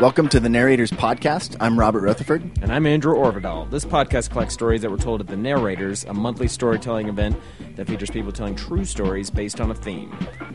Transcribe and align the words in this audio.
Welcome 0.00 0.30
to 0.30 0.40
the 0.40 0.48
Narrators 0.48 0.90
Podcast. 0.90 1.58
I'm 1.60 1.78
Robert 1.78 2.00
Rutherford. 2.00 2.40
And 2.62 2.72
I'm 2.72 2.86
Andrew 2.86 3.14
Orvedahl. 3.16 3.70
This 3.70 3.84
podcast 3.84 4.30
collects 4.30 4.54
stories 4.54 4.80
that 4.80 4.90
were 4.90 4.96
told 4.96 5.20
at 5.20 5.26
the 5.26 5.36
Narrators, 5.36 6.04
a 6.04 6.14
monthly 6.14 6.48
storytelling 6.48 7.10
event 7.10 7.36
that 7.76 7.86
features 7.86 8.08
people 8.08 8.32
telling 8.32 8.56
true 8.56 8.86
stories 8.86 9.28
based 9.28 9.60
on 9.60 9.70
a 9.70 9.74
theme. 9.74 10.10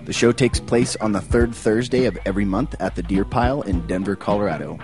The 0.06 0.14
show 0.14 0.32
takes 0.32 0.60
place 0.60 0.96
on 0.96 1.12
the 1.12 1.22
third 1.22 1.54
Thursday 1.54 2.06
of 2.06 2.18
every 2.26 2.44
month 2.44 2.74
at 2.80 2.96
the 2.96 3.04
Deer 3.04 3.24
Pile 3.24 3.62
in 3.62 3.86
Denver, 3.86 4.16
Colorado. 4.16 4.80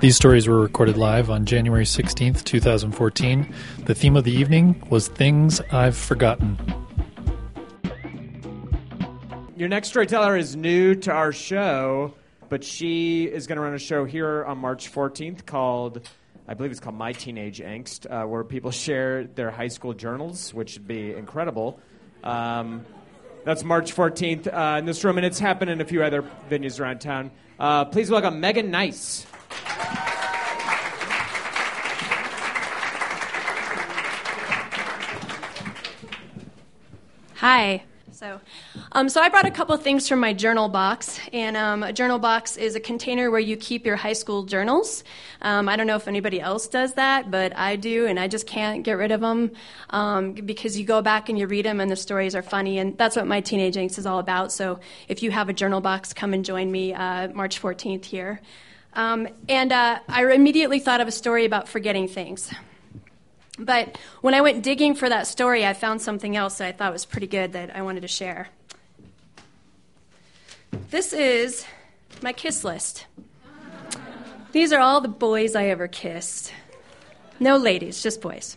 These 0.00 0.16
stories 0.16 0.48
were 0.48 0.60
recorded 0.60 0.96
live 0.96 1.30
on 1.30 1.46
January 1.46 1.84
16th, 1.84 2.42
2014. 2.42 3.54
The 3.86 3.94
theme 3.94 4.16
of 4.16 4.24
the 4.24 4.32
evening 4.32 4.84
was 4.90 5.06
Things 5.06 5.60
I've 5.70 5.96
Forgotten. 5.96 6.58
Your 9.56 9.68
next 9.68 9.90
storyteller 9.90 10.36
is 10.36 10.56
new 10.56 10.96
to 10.96 11.12
our 11.12 11.32
show, 11.32 12.14
but 12.50 12.64
she 12.64 13.24
is 13.24 13.46
going 13.46 13.56
to 13.56 13.62
run 13.62 13.72
a 13.74 13.78
show 13.78 14.04
here 14.04 14.44
on 14.44 14.58
March 14.58 14.92
14th 14.92 15.46
called, 15.46 16.06
I 16.46 16.54
believe 16.54 16.72
it's 16.72 16.80
called 16.80 16.96
My 16.96 17.12
Teenage 17.12 17.60
Angst, 17.60 18.10
uh, 18.10 18.26
where 18.26 18.42
people 18.42 18.72
share 18.72 19.24
their 19.24 19.52
high 19.52 19.68
school 19.68 19.94
journals, 19.94 20.52
which 20.52 20.74
would 20.74 20.88
be 20.88 21.14
incredible. 21.14 21.80
Um, 22.24 22.84
that's 23.44 23.62
March 23.62 23.94
14th 23.94 24.52
uh, 24.52 24.78
in 24.78 24.84
this 24.84 25.02
room, 25.04 25.16
and 25.16 25.24
it's 25.24 25.38
happened 25.38 25.70
in 25.70 25.80
a 25.80 25.84
few 25.84 26.02
other 26.02 26.28
venues 26.50 26.80
around 26.80 27.00
town. 27.00 27.30
Uh, 27.58 27.84
please 27.84 28.10
welcome 28.10 28.40
Megan 28.40 28.70
Nyce. 28.72 29.26
Hi. 37.36 37.84
So, 38.20 38.38
um, 38.92 39.08
so 39.08 39.22
I 39.22 39.30
brought 39.30 39.46
a 39.46 39.50
couple 39.50 39.74
things 39.78 40.06
from 40.06 40.20
my 40.20 40.34
journal 40.34 40.68
box, 40.68 41.18
and 41.32 41.56
um, 41.56 41.82
a 41.82 41.90
journal 41.90 42.18
box 42.18 42.58
is 42.58 42.74
a 42.74 42.80
container 42.80 43.30
where 43.30 43.40
you 43.40 43.56
keep 43.56 43.86
your 43.86 43.96
high 43.96 44.12
school 44.12 44.42
journals. 44.42 45.04
Um, 45.40 45.70
I 45.70 45.76
don't 45.76 45.86
know 45.86 45.96
if 45.96 46.06
anybody 46.06 46.38
else 46.38 46.68
does 46.68 46.92
that, 46.94 47.30
but 47.30 47.56
I 47.56 47.76
do, 47.76 48.04
and 48.04 48.20
I 48.20 48.28
just 48.28 48.46
can't 48.46 48.82
get 48.82 48.98
rid 48.98 49.10
of 49.10 49.22
them 49.22 49.52
um, 49.88 50.32
because 50.34 50.78
you 50.78 50.84
go 50.84 51.00
back 51.00 51.30
and 51.30 51.38
you 51.38 51.46
read 51.46 51.64
them, 51.64 51.80
and 51.80 51.90
the 51.90 51.96
stories 51.96 52.34
are 52.34 52.42
funny, 52.42 52.78
and 52.78 52.98
that's 52.98 53.16
what 53.16 53.26
my 53.26 53.40
teenage 53.40 53.76
angst 53.76 53.96
is 53.96 54.04
all 54.04 54.18
about. 54.18 54.52
So, 54.52 54.80
if 55.08 55.22
you 55.22 55.30
have 55.30 55.48
a 55.48 55.54
journal 55.54 55.80
box, 55.80 56.12
come 56.12 56.34
and 56.34 56.44
join 56.44 56.70
me 56.70 56.92
uh, 56.92 57.28
March 57.28 57.58
14th 57.58 58.04
here. 58.04 58.42
Um, 58.92 59.28
and 59.48 59.72
uh, 59.72 60.00
I 60.10 60.30
immediately 60.30 60.78
thought 60.78 61.00
of 61.00 61.08
a 61.08 61.12
story 61.12 61.46
about 61.46 61.70
forgetting 61.70 62.06
things. 62.06 62.52
But 63.60 63.98
when 64.22 64.32
I 64.32 64.40
went 64.40 64.62
digging 64.62 64.94
for 64.94 65.08
that 65.08 65.26
story, 65.26 65.66
I 65.66 65.74
found 65.74 66.00
something 66.00 66.34
else 66.34 66.58
that 66.58 66.68
I 66.68 66.72
thought 66.72 66.92
was 66.92 67.04
pretty 67.04 67.26
good 67.26 67.52
that 67.52 67.76
I 67.76 67.82
wanted 67.82 68.00
to 68.00 68.08
share. 68.08 68.48
This 70.90 71.12
is 71.12 71.66
my 72.22 72.32
kiss 72.32 72.64
list. 72.64 73.06
These 74.52 74.72
are 74.72 74.80
all 74.80 75.00
the 75.00 75.08
boys 75.08 75.54
I 75.54 75.66
ever 75.66 75.86
kissed. 75.86 76.52
No 77.38 77.56
ladies, 77.56 78.02
just 78.02 78.20
boys. 78.20 78.56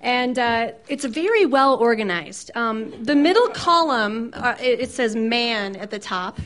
And 0.00 0.38
uh, 0.38 0.72
it's 0.86 1.04
very 1.04 1.46
well 1.46 1.76
organized. 1.76 2.50
Um, 2.54 3.02
the 3.02 3.16
middle 3.16 3.48
column, 3.48 4.30
uh, 4.34 4.54
it, 4.60 4.80
it 4.80 4.90
says 4.90 5.16
man 5.16 5.76
at 5.76 5.90
the 5.90 5.98
top. 5.98 6.38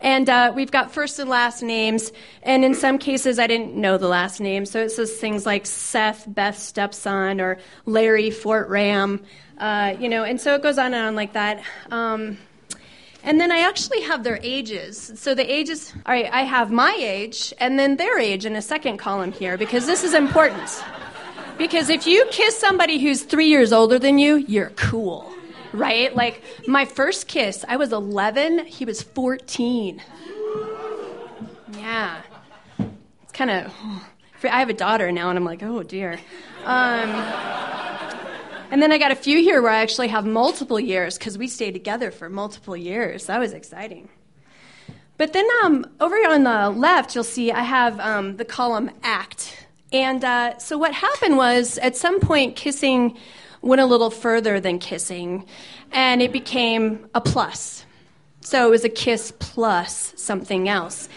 And 0.00 0.28
uh, 0.28 0.52
we've 0.54 0.70
got 0.70 0.92
first 0.92 1.18
and 1.18 1.28
last 1.28 1.62
names. 1.62 2.10
And 2.42 2.64
in 2.64 2.74
some 2.74 2.98
cases, 2.98 3.38
I 3.38 3.46
didn't 3.46 3.74
know 3.74 3.98
the 3.98 4.08
last 4.08 4.40
name. 4.40 4.64
So 4.64 4.80
it 4.80 4.90
says 4.90 5.14
things 5.16 5.44
like 5.44 5.66
Seth, 5.66 6.24
Beth's 6.26 6.62
stepson, 6.62 7.40
or 7.40 7.58
Larry, 7.84 8.30
Fort 8.30 8.68
Ram. 8.68 9.22
Uh, 9.58 9.94
you 10.00 10.08
know, 10.08 10.24
and 10.24 10.40
so 10.40 10.54
it 10.54 10.62
goes 10.62 10.78
on 10.78 10.94
and 10.94 11.06
on 11.06 11.14
like 11.14 11.34
that. 11.34 11.62
Um, 11.90 12.38
and 13.22 13.38
then 13.38 13.52
I 13.52 13.58
actually 13.58 14.00
have 14.02 14.24
their 14.24 14.38
ages. 14.42 15.12
So 15.16 15.34
the 15.34 15.52
ages, 15.52 15.92
all 16.06 16.14
right, 16.14 16.32
I 16.32 16.42
have 16.44 16.70
my 16.70 16.96
age 16.98 17.52
and 17.58 17.78
then 17.78 17.98
their 17.98 18.18
age 18.18 18.46
in 18.46 18.56
a 18.56 18.62
second 18.62 18.96
column 18.96 19.32
here 19.32 19.58
because 19.58 19.86
this 19.86 20.02
is 20.02 20.14
important. 20.14 20.82
Because 21.58 21.90
if 21.90 22.06
you 22.06 22.24
kiss 22.30 22.58
somebody 22.58 22.98
who's 22.98 23.22
three 23.22 23.48
years 23.48 23.70
older 23.70 23.98
than 23.98 24.18
you, 24.18 24.36
you're 24.36 24.70
cool 24.70 25.30
right? 25.72 26.14
Like 26.14 26.42
my 26.66 26.84
first 26.84 27.28
kiss, 27.28 27.64
I 27.68 27.76
was 27.76 27.92
11, 27.92 28.66
he 28.66 28.84
was 28.84 29.02
14. 29.02 30.02
Yeah. 31.78 32.22
It's 32.78 33.32
kind 33.32 33.50
of, 33.50 33.72
I 34.44 34.58
have 34.58 34.70
a 34.70 34.74
daughter 34.74 35.12
now, 35.12 35.28
and 35.28 35.38
I'm 35.38 35.44
like, 35.44 35.62
oh 35.62 35.82
dear. 35.82 36.18
Um, 36.64 37.10
and 38.70 38.80
then 38.80 38.92
I 38.92 38.98
got 38.98 39.10
a 39.10 39.16
few 39.16 39.38
here 39.38 39.62
where 39.62 39.72
I 39.72 39.80
actually 39.80 40.08
have 40.08 40.24
multiple 40.24 40.78
years 40.78 41.18
because 41.18 41.36
we 41.36 41.48
stayed 41.48 41.72
together 41.72 42.10
for 42.10 42.28
multiple 42.28 42.76
years. 42.76 43.26
That 43.26 43.40
was 43.40 43.52
exciting. 43.52 44.08
But 45.16 45.32
then 45.32 45.46
um, 45.64 45.86
over 46.00 46.14
on 46.14 46.44
the 46.44 46.70
left, 46.70 47.14
you'll 47.14 47.24
see 47.24 47.52
I 47.52 47.62
have 47.62 47.98
um, 48.00 48.36
the 48.36 48.44
column 48.44 48.90
act. 49.02 49.66
And 49.92 50.24
uh, 50.24 50.56
so 50.58 50.78
what 50.78 50.94
happened 50.94 51.36
was 51.36 51.78
at 51.78 51.96
some 51.96 52.20
point, 52.20 52.56
kissing 52.56 53.18
went 53.62 53.80
a 53.80 53.86
little 53.86 54.10
further 54.10 54.60
than 54.60 54.78
kissing, 54.78 55.46
and 55.92 56.22
it 56.22 56.32
became 56.32 57.06
a 57.14 57.20
plus. 57.20 57.84
So 58.40 58.66
it 58.66 58.70
was 58.70 58.84
a 58.84 58.88
kiss 58.88 59.32
plus 59.38 60.14
something 60.16 60.68
else. 60.68 61.08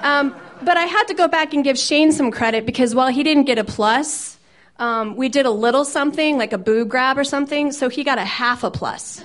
Um, 0.00 0.34
but 0.62 0.76
I 0.76 0.84
had 0.84 1.04
to 1.04 1.14
go 1.14 1.28
back 1.28 1.54
and 1.54 1.62
give 1.62 1.78
Shane 1.78 2.10
some 2.12 2.30
credit 2.30 2.66
because 2.66 2.94
while 2.94 3.08
he 3.08 3.22
didn't 3.22 3.44
get 3.44 3.58
a 3.58 3.64
plus, 3.64 4.38
um, 4.78 5.16
we 5.16 5.28
did 5.28 5.46
a 5.46 5.50
little 5.50 5.84
something, 5.84 6.36
like 6.36 6.52
a 6.52 6.58
boob 6.58 6.88
grab 6.88 7.18
or 7.18 7.24
something, 7.24 7.72
so 7.72 7.88
he 7.88 8.04
got 8.04 8.18
a 8.18 8.24
half 8.24 8.64
a 8.64 8.70
plus. 8.70 9.24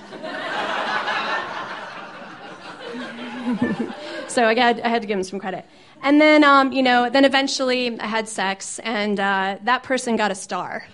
so 4.28 4.44
I, 4.44 4.54
got, 4.54 4.80
I 4.80 4.88
had 4.88 5.02
to 5.02 5.08
give 5.08 5.18
him 5.18 5.24
some 5.24 5.38
credit. 5.38 5.64
And 6.02 6.20
then, 6.20 6.44
um, 6.44 6.72
you 6.72 6.82
know, 6.82 7.08
then 7.08 7.24
eventually 7.24 7.98
I 7.98 8.06
had 8.06 8.28
sex, 8.28 8.78
and 8.80 9.18
uh, 9.18 9.58
that 9.62 9.84
person 9.84 10.16
got 10.16 10.30
a 10.30 10.34
star 10.34 10.86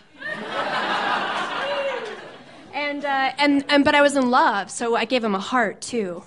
and, 2.90 3.04
uh, 3.04 3.32
and, 3.38 3.64
and 3.68 3.84
but 3.84 3.94
I 3.94 4.02
was 4.02 4.16
in 4.16 4.30
love, 4.30 4.70
so 4.70 4.96
I 4.96 5.04
gave 5.04 5.22
him 5.22 5.34
a 5.34 5.40
heart 5.40 5.80
too. 5.80 6.24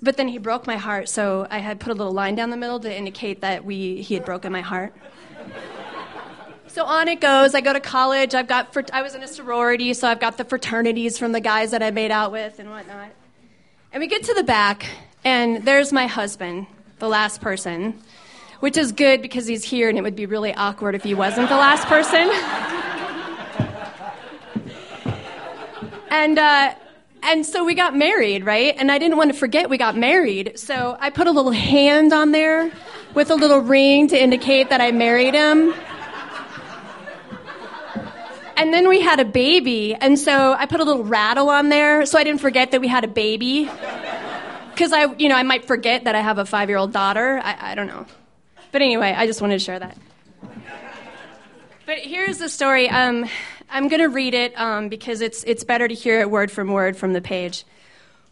But 0.00 0.16
then 0.16 0.28
he 0.28 0.38
broke 0.38 0.66
my 0.66 0.76
heart, 0.76 1.08
so 1.08 1.48
I 1.50 1.58
had 1.58 1.80
put 1.80 1.90
a 1.90 1.94
little 1.94 2.12
line 2.12 2.36
down 2.36 2.50
the 2.50 2.56
middle 2.56 2.78
to 2.80 2.94
indicate 2.94 3.40
that 3.40 3.64
we 3.64 4.00
he 4.00 4.14
had 4.14 4.24
broken 4.24 4.52
my 4.52 4.60
heart. 4.60 4.94
So 6.68 6.84
on 6.84 7.08
it 7.08 7.20
goes. 7.20 7.54
I 7.54 7.60
go 7.60 7.72
to 7.72 7.80
college. 7.80 8.34
I've 8.34 8.46
got 8.46 8.76
I 8.92 9.02
was 9.02 9.14
in 9.14 9.22
a 9.22 9.28
sorority, 9.28 9.94
so 9.94 10.06
I've 10.08 10.20
got 10.20 10.36
the 10.36 10.44
fraternities 10.44 11.18
from 11.18 11.32
the 11.32 11.40
guys 11.40 11.72
that 11.72 11.82
I 11.82 11.90
made 11.90 12.10
out 12.10 12.30
with 12.32 12.58
and 12.58 12.70
whatnot. 12.70 13.10
And 13.92 14.00
we 14.00 14.06
get 14.06 14.24
to 14.24 14.34
the 14.34 14.42
back, 14.44 14.86
and 15.24 15.64
there's 15.64 15.92
my 15.92 16.06
husband, 16.06 16.66
the 16.98 17.08
last 17.08 17.40
person, 17.40 17.98
which 18.60 18.76
is 18.76 18.92
good 18.92 19.22
because 19.22 19.46
he's 19.46 19.64
here, 19.64 19.88
and 19.88 19.98
it 19.98 20.02
would 20.02 20.16
be 20.16 20.26
really 20.26 20.54
awkward 20.54 20.94
if 20.94 21.02
he 21.02 21.14
wasn't 21.14 21.48
the 21.48 21.56
last 21.56 21.86
person. 21.86 22.30
And, 26.10 26.38
uh, 26.38 26.74
and 27.22 27.46
so 27.46 27.64
we 27.64 27.74
got 27.74 27.96
married, 27.96 28.44
right? 28.44 28.74
And 28.76 28.92
I 28.92 28.98
didn't 28.98 29.16
want 29.16 29.32
to 29.32 29.38
forget 29.38 29.70
we 29.70 29.78
got 29.78 29.96
married. 29.96 30.58
So 30.58 30.96
I 31.00 31.10
put 31.10 31.26
a 31.26 31.30
little 31.30 31.52
hand 31.52 32.12
on 32.12 32.32
there 32.32 32.70
with 33.14 33.30
a 33.30 33.34
little 33.34 33.60
ring 33.60 34.08
to 34.08 34.22
indicate 34.22 34.70
that 34.70 34.80
I 34.80 34.92
married 34.92 35.34
him. 35.34 35.74
And 38.56 38.72
then 38.72 38.88
we 38.88 39.00
had 39.00 39.20
a 39.20 39.24
baby. 39.24 39.94
And 39.94 40.18
so 40.18 40.52
I 40.52 40.66
put 40.66 40.80
a 40.80 40.84
little 40.84 41.04
rattle 41.04 41.48
on 41.48 41.70
there 41.70 42.06
so 42.06 42.18
I 42.18 42.24
didn't 42.24 42.40
forget 42.40 42.70
that 42.70 42.80
we 42.80 42.88
had 42.88 43.04
a 43.04 43.08
baby. 43.08 43.70
Because 44.70 44.92
I, 44.92 45.06
you 45.14 45.28
know, 45.28 45.36
I 45.36 45.42
might 45.42 45.64
forget 45.64 46.04
that 46.04 46.14
I 46.14 46.20
have 46.20 46.38
a 46.38 46.44
five 46.44 46.68
year 46.68 46.78
old 46.78 46.92
daughter. 46.92 47.40
I, 47.42 47.72
I 47.72 47.74
don't 47.74 47.86
know. 47.86 48.06
But 48.70 48.82
anyway, 48.82 49.14
I 49.16 49.26
just 49.26 49.40
wanted 49.40 49.54
to 49.54 49.64
share 49.64 49.78
that. 49.78 49.96
But 51.86 51.98
here's 51.98 52.38
the 52.38 52.48
story. 52.48 52.88
Um, 52.88 53.26
I'm 53.74 53.88
going 53.88 54.02
to 54.02 54.08
read 54.08 54.34
it 54.34 54.56
um, 54.56 54.88
because 54.88 55.20
it's, 55.20 55.42
it's 55.42 55.64
better 55.64 55.88
to 55.88 55.94
hear 55.94 56.20
it 56.20 56.30
word 56.30 56.52
from 56.52 56.70
word 56.70 56.96
from 56.96 57.12
the 57.12 57.20
page. 57.20 57.64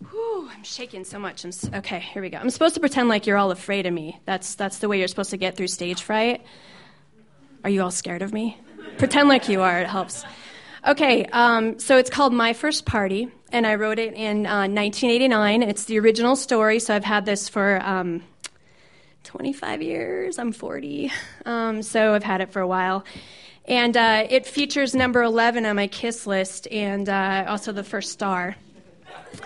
Whew, 0.09 0.49
I'm 0.49 0.63
shaking 0.63 1.03
so 1.03 1.19
much. 1.19 1.45
I'm, 1.45 1.51
okay, 1.75 1.99
here 1.99 2.23
we 2.23 2.31
go. 2.31 2.39
I'm 2.39 2.49
supposed 2.49 2.75
to 2.75 2.81
pretend 2.81 3.09
like 3.09 3.27
you're 3.27 3.37
all 3.37 3.51
afraid 3.51 3.85
of 3.87 3.93
me. 3.93 4.21
That's, 4.25 4.55
that's 4.55 4.79
the 4.79 4.89
way 4.89 5.01
you're 5.01 5.09
supposed 5.09 5.31
to 5.31 5.37
get 5.37 5.57
through 5.57 5.67
stage 5.67 6.01
fright. 6.01 6.47
Are 7.65 7.71
you 7.71 7.83
all 7.83 7.91
scared 7.91 8.23
of 8.23 8.33
me? 8.33 8.57
pretend 8.99 9.29
like 9.29 9.49
you 9.49 9.63
are, 9.63 9.81
it 9.81 9.89
helps. 9.89 10.25
Okay, 10.87 11.25
um, 11.27 11.81
so 11.81 11.97
it's 11.97 12.11
called 12.11 12.33
My 12.33 12.53
First 12.53 12.87
Party, 12.87 13.29
and 13.51 13.67
I 13.67 13.75
wrote 13.75 13.99
it 13.99 14.15
in 14.15 14.47
uh, 14.47 14.69
1989. 14.69 15.65
It's 15.65 15.87
the 15.87 15.99
original 15.99 16.37
story, 16.37 16.79
so 16.79 16.95
I've 16.95 17.05
had 17.05 17.25
this 17.25 17.49
for 17.49 17.81
um, 17.85 18.23
25 19.25 19.83
years. 19.83 20.39
I'm 20.39 20.53
40, 20.53 21.11
um, 21.47 21.83
so 21.83 22.15
I've 22.15 22.23
had 22.23 22.41
it 22.43 22.53
for 22.53 22.61
a 22.61 22.67
while. 22.67 23.05
And 23.67 23.97
uh, 23.97 24.27
it 24.29 24.47
features 24.47 24.95
number 24.95 25.23
11 25.23 25.65
on 25.67 25.77
my 25.77 25.87
Kiss 25.87 26.27
list 26.27 26.67
and 26.71 27.09
uh, 27.09 27.45
also 27.49 27.73
the 27.73 27.85
first 27.85 28.11
star. 28.11 28.57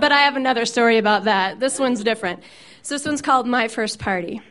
but 0.00 0.12
I 0.12 0.18
have 0.18 0.36
another 0.36 0.64
story 0.64 0.98
about 0.98 1.24
that. 1.24 1.60
This 1.60 1.78
one's 1.78 2.02
different. 2.02 2.42
So 2.82 2.94
this 2.94 3.06
one's 3.06 3.22
called 3.22 3.46
My 3.46 3.68
First 3.68 3.98
Party. 3.98 4.42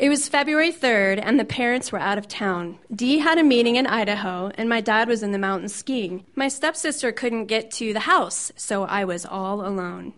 It 0.00 0.08
was 0.08 0.28
February 0.28 0.72
3rd, 0.72 1.20
and 1.22 1.38
the 1.38 1.44
parents 1.44 1.92
were 1.92 1.98
out 1.98 2.16
of 2.16 2.26
town. 2.26 2.78
Dee 2.94 3.18
had 3.18 3.36
a 3.36 3.44
meeting 3.44 3.76
in 3.76 3.86
Idaho, 3.86 4.50
and 4.54 4.66
my 4.66 4.80
dad 4.80 5.08
was 5.08 5.22
in 5.22 5.32
the 5.32 5.38
mountains 5.38 5.74
skiing. 5.74 6.24
My 6.34 6.48
stepsister 6.48 7.12
couldn't 7.12 7.46
get 7.46 7.70
to 7.72 7.92
the 7.92 8.00
house, 8.00 8.50
so 8.56 8.84
I 8.84 9.04
was 9.04 9.26
all 9.26 9.60
alone. 9.60 10.14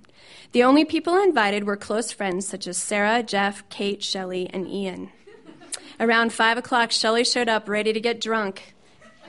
The 0.53 0.63
only 0.63 0.85
people 0.85 1.17
invited 1.17 1.65
were 1.65 1.77
close 1.77 2.13
friends 2.13 2.47
such 2.47 2.67
as 2.67 2.77
Sarah, 2.77 3.23
Jeff, 3.23 3.67
Kate, 3.71 4.03
Shelley, 4.03 4.51
and 4.53 4.69
Ian. 4.69 5.11
Around 5.99 6.33
5 6.33 6.59
o'clock, 6.59 6.91
Shelley 6.91 7.25
showed 7.25 7.49
up 7.49 7.69
ready 7.69 7.93
to 7.93 8.01
get 8.01 8.21
drunk. 8.21 8.75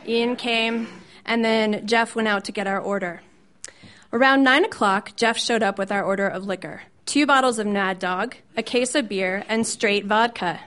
Ian 0.06 0.36
came, 0.36 0.88
and 1.26 1.44
then 1.44 1.88
Jeff 1.88 2.16
went 2.16 2.28
out 2.28 2.44
to 2.46 2.52
get 2.52 2.68
our 2.68 2.80
order. 2.80 3.22
Around 4.12 4.44
9 4.44 4.66
o'clock, 4.66 5.16
Jeff 5.16 5.38
showed 5.38 5.64
up 5.64 5.78
with 5.78 5.92
our 5.92 6.04
order 6.04 6.28
of 6.28 6.46
liquor 6.46 6.82
two 7.06 7.26
bottles 7.26 7.60
of 7.60 7.68
Mad 7.68 8.00
Dog, 8.00 8.36
a 8.56 8.64
case 8.64 8.96
of 8.96 9.10
beer, 9.10 9.44
and 9.48 9.68
straight 9.68 10.06
vodka. 10.06 10.60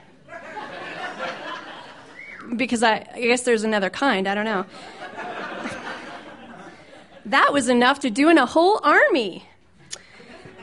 because 2.55 2.83
I, 2.83 3.07
I 3.13 3.21
guess 3.21 3.41
there's 3.41 3.63
another 3.63 3.89
kind, 3.89 4.27
I 4.27 4.35
don't 4.35 4.45
know. 4.45 4.65
that 7.25 7.51
was 7.51 7.69
enough 7.69 7.99
to 8.01 8.09
do 8.09 8.29
in 8.29 8.37
a 8.37 8.45
whole 8.45 8.79
army. 8.83 9.45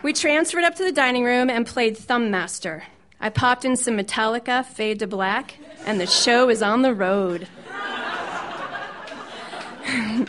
We 0.05 0.13
transferred 0.13 0.65
up 0.65 0.75
to 0.75 0.85
the 0.85 0.93
dining 0.93 1.25
room 1.25 1.49
and 1.49 1.65
played 1.65 1.97
Thumb 1.97 2.31
Master. 2.31 2.83
I 3.23 3.31
popped 3.31 3.65
in 3.65 3.75
some 3.75 3.97
Metallica, 3.97 4.63
Fade 4.63 4.99
to 4.99 5.07
Black, 5.07 5.57
and 5.87 5.99
the 5.99 6.07
show 6.07 6.51
is 6.51 6.61
on 6.61 6.83
the 6.83 6.93
road. 6.93 7.49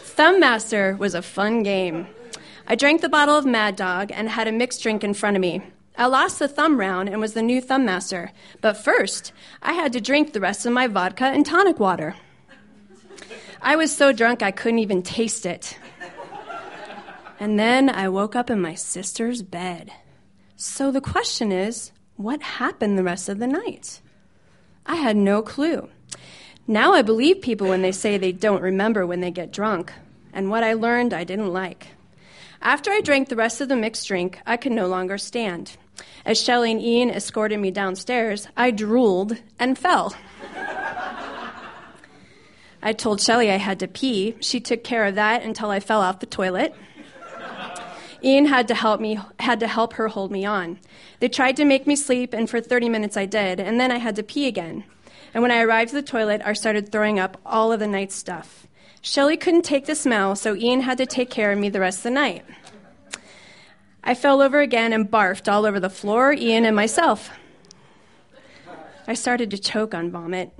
Thumb 0.00 0.38
Master 0.38 0.94
was 0.96 1.14
a 1.14 1.22
fun 1.22 1.62
game. 1.62 2.06
I 2.66 2.74
drank 2.74 3.00
the 3.00 3.08
bottle 3.08 3.38
of 3.38 3.46
Mad 3.46 3.76
Dog 3.76 4.12
and 4.12 4.28
had 4.28 4.46
a 4.46 4.52
mixed 4.52 4.82
drink 4.82 5.02
in 5.02 5.14
front 5.14 5.38
of 5.38 5.40
me. 5.40 5.62
I 5.96 6.04
lost 6.04 6.38
the 6.38 6.46
thumb 6.46 6.78
round 6.78 7.08
and 7.08 7.18
was 7.18 7.32
the 7.32 7.40
new 7.40 7.62
thumb 7.62 7.86
master. 7.86 8.30
But 8.60 8.76
first, 8.76 9.32
I 9.62 9.72
had 9.72 9.94
to 9.94 10.02
drink 10.02 10.34
the 10.34 10.40
rest 10.40 10.66
of 10.66 10.74
my 10.74 10.86
vodka 10.86 11.24
and 11.24 11.46
tonic 11.46 11.80
water. 11.80 12.14
I 13.62 13.76
was 13.76 13.90
so 13.90 14.12
drunk 14.12 14.42
I 14.42 14.50
couldn't 14.50 14.80
even 14.80 15.02
taste 15.02 15.46
it. 15.46 15.78
And 17.40 17.58
then 17.58 17.88
I 17.88 18.08
woke 18.08 18.34
up 18.34 18.50
in 18.50 18.60
my 18.60 18.74
sister's 18.74 19.42
bed. 19.42 19.92
So 20.56 20.90
the 20.90 21.00
question 21.00 21.52
is 21.52 21.92
what 22.16 22.42
happened 22.42 22.98
the 22.98 23.04
rest 23.04 23.28
of 23.28 23.38
the 23.38 23.46
night? 23.46 24.00
I 24.84 24.96
had 24.96 25.16
no 25.16 25.40
clue. 25.42 25.88
Now 26.66 26.94
I 26.94 27.02
believe 27.02 27.40
people 27.40 27.68
when 27.68 27.82
they 27.82 27.92
say 27.92 28.18
they 28.18 28.32
don't 28.32 28.62
remember 28.62 29.06
when 29.06 29.20
they 29.20 29.30
get 29.30 29.52
drunk. 29.52 29.92
And 30.32 30.50
what 30.50 30.64
I 30.64 30.72
learned 30.74 31.14
I 31.14 31.24
didn't 31.24 31.52
like. 31.52 31.88
After 32.60 32.90
I 32.90 33.00
drank 33.00 33.28
the 33.28 33.36
rest 33.36 33.60
of 33.60 33.68
the 33.68 33.76
mixed 33.76 34.08
drink, 34.08 34.40
I 34.44 34.56
could 34.56 34.72
no 34.72 34.88
longer 34.88 35.16
stand. 35.16 35.76
As 36.24 36.40
Shelley 36.40 36.72
and 36.72 36.82
Ian 36.82 37.10
escorted 37.10 37.60
me 37.60 37.70
downstairs, 37.70 38.48
I 38.56 38.72
drooled 38.72 39.40
and 39.58 39.78
fell. 39.78 40.14
I 42.82 42.92
told 42.92 43.20
Shelley 43.20 43.50
I 43.50 43.56
had 43.56 43.80
to 43.80 43.88
pee. 43.88 44.36
She 44.40 44.60
took 44.60 44.84
care 44.84 45.04
of 45.04 45.14
that 45.16 45.42
until 45.42 45.70
I 45.70 45.80
fell 45.80 46.00
off 46.00 46.20
the 46.20 46.26
toilet. 46.26 46.74
Ian 48.22 48.46
had 48.46 48.68
to 48.68 48.74
help 48.74 49.00
me 49.00 49.18
had 49.38 49.60
to 49.60 49.68
help 49.68 49.94
her 49.94 50.08
hold 50.08 50.30
me 50.30 50.44
on. 50.44 50.78
They 51.20 51.28
tried 51.28 51.56
to 51.56 51.64
make 51.64 51.86
me 51.86 51.96
sleep 51.96 52.32
and 52.32 52.48
for 52.50 52.60
30 52.60 52.88
minutes 52.88 53.16
I 53.16 53.26
did, 53.26 53.60
and 53.60 53.78
then 53.78 53.90
I 53.90 53.98
had 53.98 54.16
to 54.16 54.22
pee 54.22 54.46
again. 54.46 54.84
And 55.34 55.42
when 55.42 55.52
I 55.52 55.62
arrived 55.62 55.90
at 55.90 55.94
the 55.94 56.10
toilet, 56.10 56.42
I 56.44 56.52
started 56.52 56.90
throwing 56.90 57.18
up 57.18 57.40
all 57.44 57.72
of 57.72 57.80
the 57.80 57.86
night's 57.86 58.14
stuff. 58.14 58.66
Shelley 59.00 59.36
couldn't 59.36 59.64
take 59.64 59.86
the 59.86 59.94
smell, 59.94 60.34
so 60.34 60.56
Ian 60.56 60.80
had 60.80 60.98
to 60.98 61.06
take 61.06 61.30
care 61.30 61.52
of 61.52 61.58
me 61.58 61.68
the 61.68 61.80
rest 61.80 61.98
of 61.98 62.04
the 62.04 62.10
night. 62.10 62.44
I 64.02 64.14
fell 64.14 64.40
over 64.40 64.60
again 64.60 64.92
and 64.92 65.10
barfed 65.10 65.52
all 65.52 65.66
over 65.66 65.78
the 65.78 65.90
floor, 65.90 66.32
Ian, 66.32 66.64
and 66.64 66.74
myself. 66.74 67.30
I 69.06 69.14
started 69.14 69.50
to 69.50 69.58
choke 69.58 69.94
on 69.94 70.10
vomit. 70.10 70.58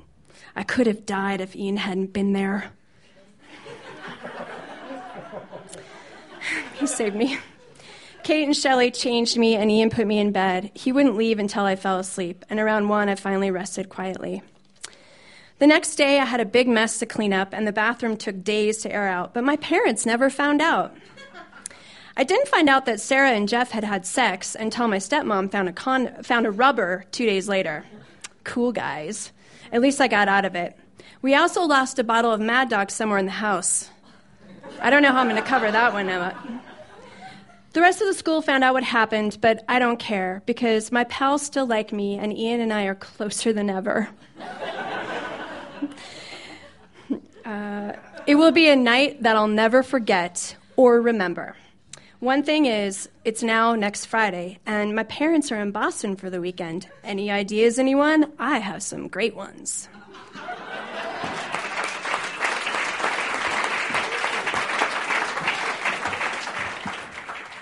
I 0.55 0.63
could 0.63 0.87
have 0.87 1.07
died 1.07 1.41
if 1.41 1.57
Ian 1.57 1.79
hadn't 1.79 2.13
been 2.13 2.33
there. 2.33 2.73
Saved 6.97 7.17
me. 7.17 7.39
Kate 8.23 8.45
and 8.45 8.57
Shelley 8.57 8.91
changed 8.91 9.39
me, 9.39 9.55
and 9.57 9.71
Ian 9.71 9.91
put 9.91 10.07
me 10.07 10.19
in 10.19 10.33
bed. 10.33 10.71
He 10.75 10.93
wouldn't 10.93 11.17
leave 11.17 11.39
until 11.39 11.65
I 11.65 11.77
fell 11.77 11.99
asleep, 11.99 12.45
and 12.51 12.59
around 12.59 12.89
one, 12.89 13.09
I 13.09 13.15
finally 13.15 13.51
rested 13.51 13.89
quietly. 13.89 14.43
The 15.59 15.67
next 15.67 15.97
day, 15.97 16.21
I 16.21 16.25
had 16.25 16.41
a 16.41 16.45
big 16.45 16.69
mess 16.69 16.99
to 16.99 17.07
clean 17.07 17.33
up, 17.33 17.53
and 17.53 17.67
the 17.67 17.73
bathroom 17.73 18.17
took 18.17 18.45
days 18.45 18.79
to 18.79 18.93
air 18.93 19.09
out, 19.09 19.35
but 19.35 19.45
my 19.45 19.57
parents 19.57 20.07
never 20.07 20.31
found 20.31 20.61
out. 20.61 20.95
I 22.17 22.25
didn't 22.25 22.49
find 22.49 22.69
out 22.69 22.85
that 22.87 23.01
Sarah 23.01 23.31
and 23.31 23.49
Jeff 23.49 23.71
had 23.71 23.85
had 23.85 24.05
sex 24.05 24.57
until 24.57 24.89
my 24.89 24.99
stepmom 24.99 25.53
found 25.53 25.69
a, 25.69 25.73
con- 25.73 26.23
found 26.23 26.47
a 26.47 26.51
rubber 26.51 27.05
two 27.13 27.25
days 27.27 27.49
later. 27.49 27.85
Cool 28.43 28.73
guys. 28.73 29.31
At 29.73 29.81
least 29.81 30.01
I 30.01 30.09
got 30.09 30.29
out 30.29 30.45
of 30.45 30.57
it. 30.57 30.77
We 31.23 31.35
also 31.35 31.63
lost 31.63 31.99
a 31.99 32.05
bottle 32.05 32.33
of 32.33 32.41
Mad 32.41 32.69
Dog 32.69 32.91
somewhere 32.91 33.19
in 33.19 33.27
the 33.27 33.33
house. 33.33 33.91
I 34.81 34.91
don't 34.91 35.03
know 35.03 35.13
how 35.13 35.21
I'm 35.21 35.29
going 35.29 35.43
to 35.43 35.49
cover 35.49 35.71
that 35.71 35.93
one, 35.93 36.09
Emma. 36.09 36.61
The 37.73 37.81
rest 37.83 38.01
of 38.01 38.09
the 38.09 38.15
school 38.15 38.41
found 38.41 38.65
out 38.65 38.75
what 38.75 38.83
happened, 38.83 39.39
but 39.41 39.63
I 39.69 39.79
don't 39.79 39.99
care 39.99 40.43
because 40.47 40.91
my 40.91 41.05
pals 41.05 41.43
still 41.43 41.67
like 41.67 41.93
me, 41.93 42.19
and 42.19 42.37
Ian 42.37 42.61
and 42.61 42.73
I 42.73 42.85
are 42.85 42.95
closer 43.09 43.53
than 43.53 43.71
ever. 43.71 44.09
Uh, 47.45 47.95
it 48.27 48.35
will 48.35 48.51
be 48.51 48.69
a 48.69 48.77
night 48.77 49.23
that 49.23 49.35
I'll 49.35 49.49
never 49.49 49.83
forget 49.83 50.55
or 50.77 51.01
remember. 51.01 51.57
One 52.21 52.43
thing 52.43 52.67
is, 52.67 53.09
it's 53.25 53.43
now 53.43 53.75
next 53.75 54.05
Friday, 54.05 54.59
and 54.67 54.95
my 54.95 55.05
parents 55.05 55.51
are 55.51 55.59
in 55.59 55.71
Boston 55.71 56.15
for 56.15 56.29
the 56.29 56.43
weekend. 56.43 56.89
Any 57.03 57.31
ideas, 57.31 57.79
anyone? 57.79 58.33
I 58.39 58.59
have 58.59 58.83
some 58.83 59.09
great 59.09 59.35
ones. 59.35 59.89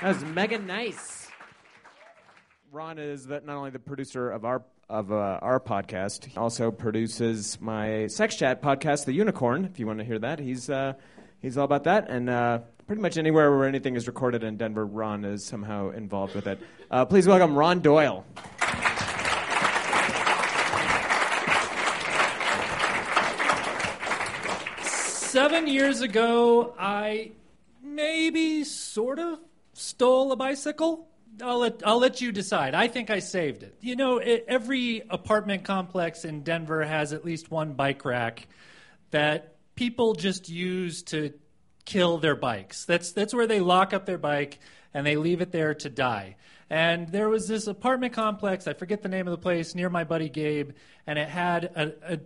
That 0.07 0.23
was 0.23 0.25
Megan 0.37 0.69
Nyce. 0.69 1.27
Ron 2.71 3.01
is 3.01 3.27
that 3.27 3.45
not 3.45 3.57
only 3.57 3.71
the 3.71 3.81
producer 3.81 4.31
of 4.31 4.45
our 4.45 4.63
of 4.89 5.11
uh, 5.11 5.41
our 5.43 5.59
podcast. 5.59 6.27
He 6.27 6.37
also 6.37 6.71
produces 6.71 7.61
my 7.61 8.07
sex 8.07 8.37
chat 8.37 8.63
podcast, 8.63 9.07
The 9.07 9.13
Unicorn. 9.15 9.65
If 9.65 9.81
you 9.81 9.87
want 9.89 9.99
to 9.99 10.05
hear 10.05 10.21
that, 10.21 10.39
he's 10.39 10.71
uh, 10.71 10.93
he's 11.43 11.59
all 11.59 11.65
about 11.65 11.83
that. 11.85 12.09
And 12.09 12.31
uh, 12.31 12.61
pretty 12.87 13.03
much 13.03 13.19
anywhere 13.19 13.51
where 13.51 13.67
anything 13.67 13.97
is 13.97 14.07
recorded 14.07 14.45
in 14.45 14.57
Denver, 14.57 14.87
Ron 14.87 15.25
is 15.25 15.45
somehow 15.45 15.91
involved 15.91 16.37
with 16.37 16.47
it. 16.47 16.61
Uh, 16.89 17.05
please 17.05 17.27
welcome 17.27 17.59
Ron 17.59 17.81
Doyle. 17.81 18.25
Seven 24.85 25.67
years 25.67 26.01
ago, 26.01 26.77
I 26.79 27.33
maybe 27.83 28.63
sort 28.63 29.19
of 29.19 29.41
stole 29.77 30.33
a 30.33 30.37
bicycle. 30.37 31.09
I'll 31.43 31.59
let, 31.59 31.83
I'll 31.85 31.99
let 31.99 32.21
you 32.21 32.33
decide. 32.33 32.75
I 32.75 32.89
think 32.89 33.11
I 33.11 33.19
saved 33.19 33.63
it. 33.63 33.77
You 33.81 33.95
know, 33.95 34.19
it, 34.19 34.47
every 34.49 35.03
apartment 35.11 35.65
complex 35.65 36.25
in 36.25 36.43
Denver 36.43 36.83
has 36.83 37.13
at 37.13 37.25
least 37.25 37.51
one 37.51 37.75
bike 37.75 38.05
rack 38.05 38.49
that 39.11 39.55
people 39.75 40.15
just 40.15 40.49
use 40.49 41.03
to 41.05 41.35
kill 41.85 42.19
their 42.19 42.35
bikes. 42.35 42.87
That's, 42.87 43.13
that's 43.13 43.35
where 43.35 43.47
they 43.47 43.61
lock 43.61 43.93
up 43.93 44.07
their 44.07 44.19
bike 44.19 44.59
and 44.95 45.07
they 45.07 45.17
leave 45.17 45.43
it 45.43 45.53
there 45.53 45.75
to 45.75 45.91
die. 45.91 46.37
And 46.71 47.09
there 47.13 47.29
was 47.29 47.47
this 47.47 47.67
apartment 47.67 48.15
complex, 48.15 48.67
I 48.67 48.73
forget 48.73 49.03
the 49.03 49.09
name 49.09 49.29
of 49.29 49.31
the 49.31 49.43
place, 49.43 49.75
near 49.75 49.91
my 49.91 50.05
buddy 50.05 50.31
Gabe, 50.31 50.71
and 51.07 51.19
it 51.19 51.29
had 51.29 51.65
a, 51.65 52.15
a 52.15 52.21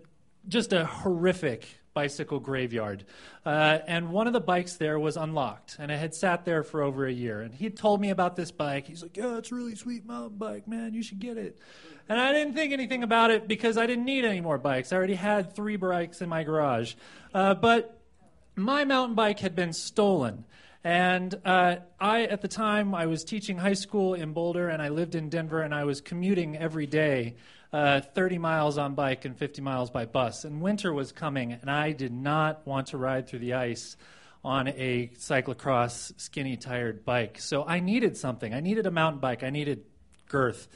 just 0.49 0.73
a 0.73 0.87
horrific 0.87 1.67
bicycle 1.95 2.41
graveyard. 2.41 3.05
Uh, 3.45 3.79
and 3.87 4.11
one 4.11 4.27
of 4.27 4.33
the 4.33 4.41
bikes 4.41 4.77
there 4.77 4.99
was 4.99 5.17
unlocked, 5.17 5.77
and 5.79 5.91
it 5.91 5.99
had 5.99 6.15
sat 6.15 6.45
there 6.45 6.63
for 6.63 6.83
over 6.83 7.07
a 7.07 7.13
year. 7.13 7.41
And 7.41 7.55
he 7.55 7.71
told 7.71 8.01
me 8.01 8.11
about 8.11 8.37
this 8.37 8.51
bike. 8.51 8.87
He's 8.87 9.03
like, 9.03 9.17
"Yeah, 9.17 9.39
it's 9.39 9.51
a 9.51 9.55
really 9.55 9.75
sweet 9.75 10.07
mountain 10.07 10.39
bike, 10.39 10.69
man. 10.69 10.95
You 10.95 11.03
should 11.03 11.21
get 11.21 11.37
it." 11.37 11.59
And 12.09 12.21
I 12.21 12.33
didn't 12.33 12.55
think 12.55 12.73
anything 12.73 13.03
about 13.03 13.31
it 13.31 13.47
because 13.47 13.79
I 13.79 13.87
didn't 13.87 14.05
need 14.05 14.25
any 14.25 14.41
more 14.41 14.59
bikes. 14.59 14.93
I 14.93 14.97
already 14.97 15.15
had 15.15 15.55
three 15.55 15.77
bikes 15.77 16.21
in 16.21 16.29
my 16.29 16.43
garage. 16.43 16.95
Uh, 17.33 17.55
but 17.55 18.01
my 18.57 18.85
mountain 18.85 19.15
bike 19.15 19.41
had 19.41 19.55
been 19.55 19.73
stolen. 19.73 20.45
And 20.83 21.35
uh, 21.45 21.77
I, 21.99 22.25
at 22.25 22.41
the 22.41 22.49
time, 22.49 22.95
I 22.95 23.07
was 23.07 23.23
teaching 23.23 23.59
high 23.59 23.75
school 23.75 24.15
in 24.15 24.33
Boulder, 24.33 24.69
and 24.69 24.81
I 24.81 24.89
lived 24.89 25.15
in 25.15 25.29
Denver, 25.29 25.61
and 25.61 25.75
I 25.75 25.85
was 25.85 26.01
commuting 26.01 26.57
every 26.57 26.87
day 26.87 27.37
uh, 27.73 28.01
30 28.01 28.39
miles 28.39 28.79
on 28.79 28.95
bike 28.95 29.25
and 29.25 29.37
50 29.37 29.61
miles 29.63 29.91
by 29.91 30.07
bus. 30.07 30.45
And 30.45 30.61
winter 30.61 30.93
was 30.93 31.13
coming, 31.13 31.53
and 31.53 31.71
I 31.71 31.93
did 31.93 32.13
not 32.13 32.67
want 32.67 32.89
to 32.89 32.97
ride 32.97 33.29
through 33.29 33.41
the 33.41 33.55
ice 33.55 33.97
on 34.43 34.69
a 34.69 35.11
cyclocross 35.19 36.19
skinny 36.19 36.57
tired 36.57 37.05
bike. 37.05 37.39
So 37.39 37.63
I 37.65 37.81
needed 37.81 38.17
something. 38.17 38.55
I 38.55 38.61
needed 38.61 38.87
a 38.87 38.91
mountain 38.91 39.21
bike. 39.21 39.43
I 39.43 39.51
needed 39.51 39.85
girth. 40.29 40.67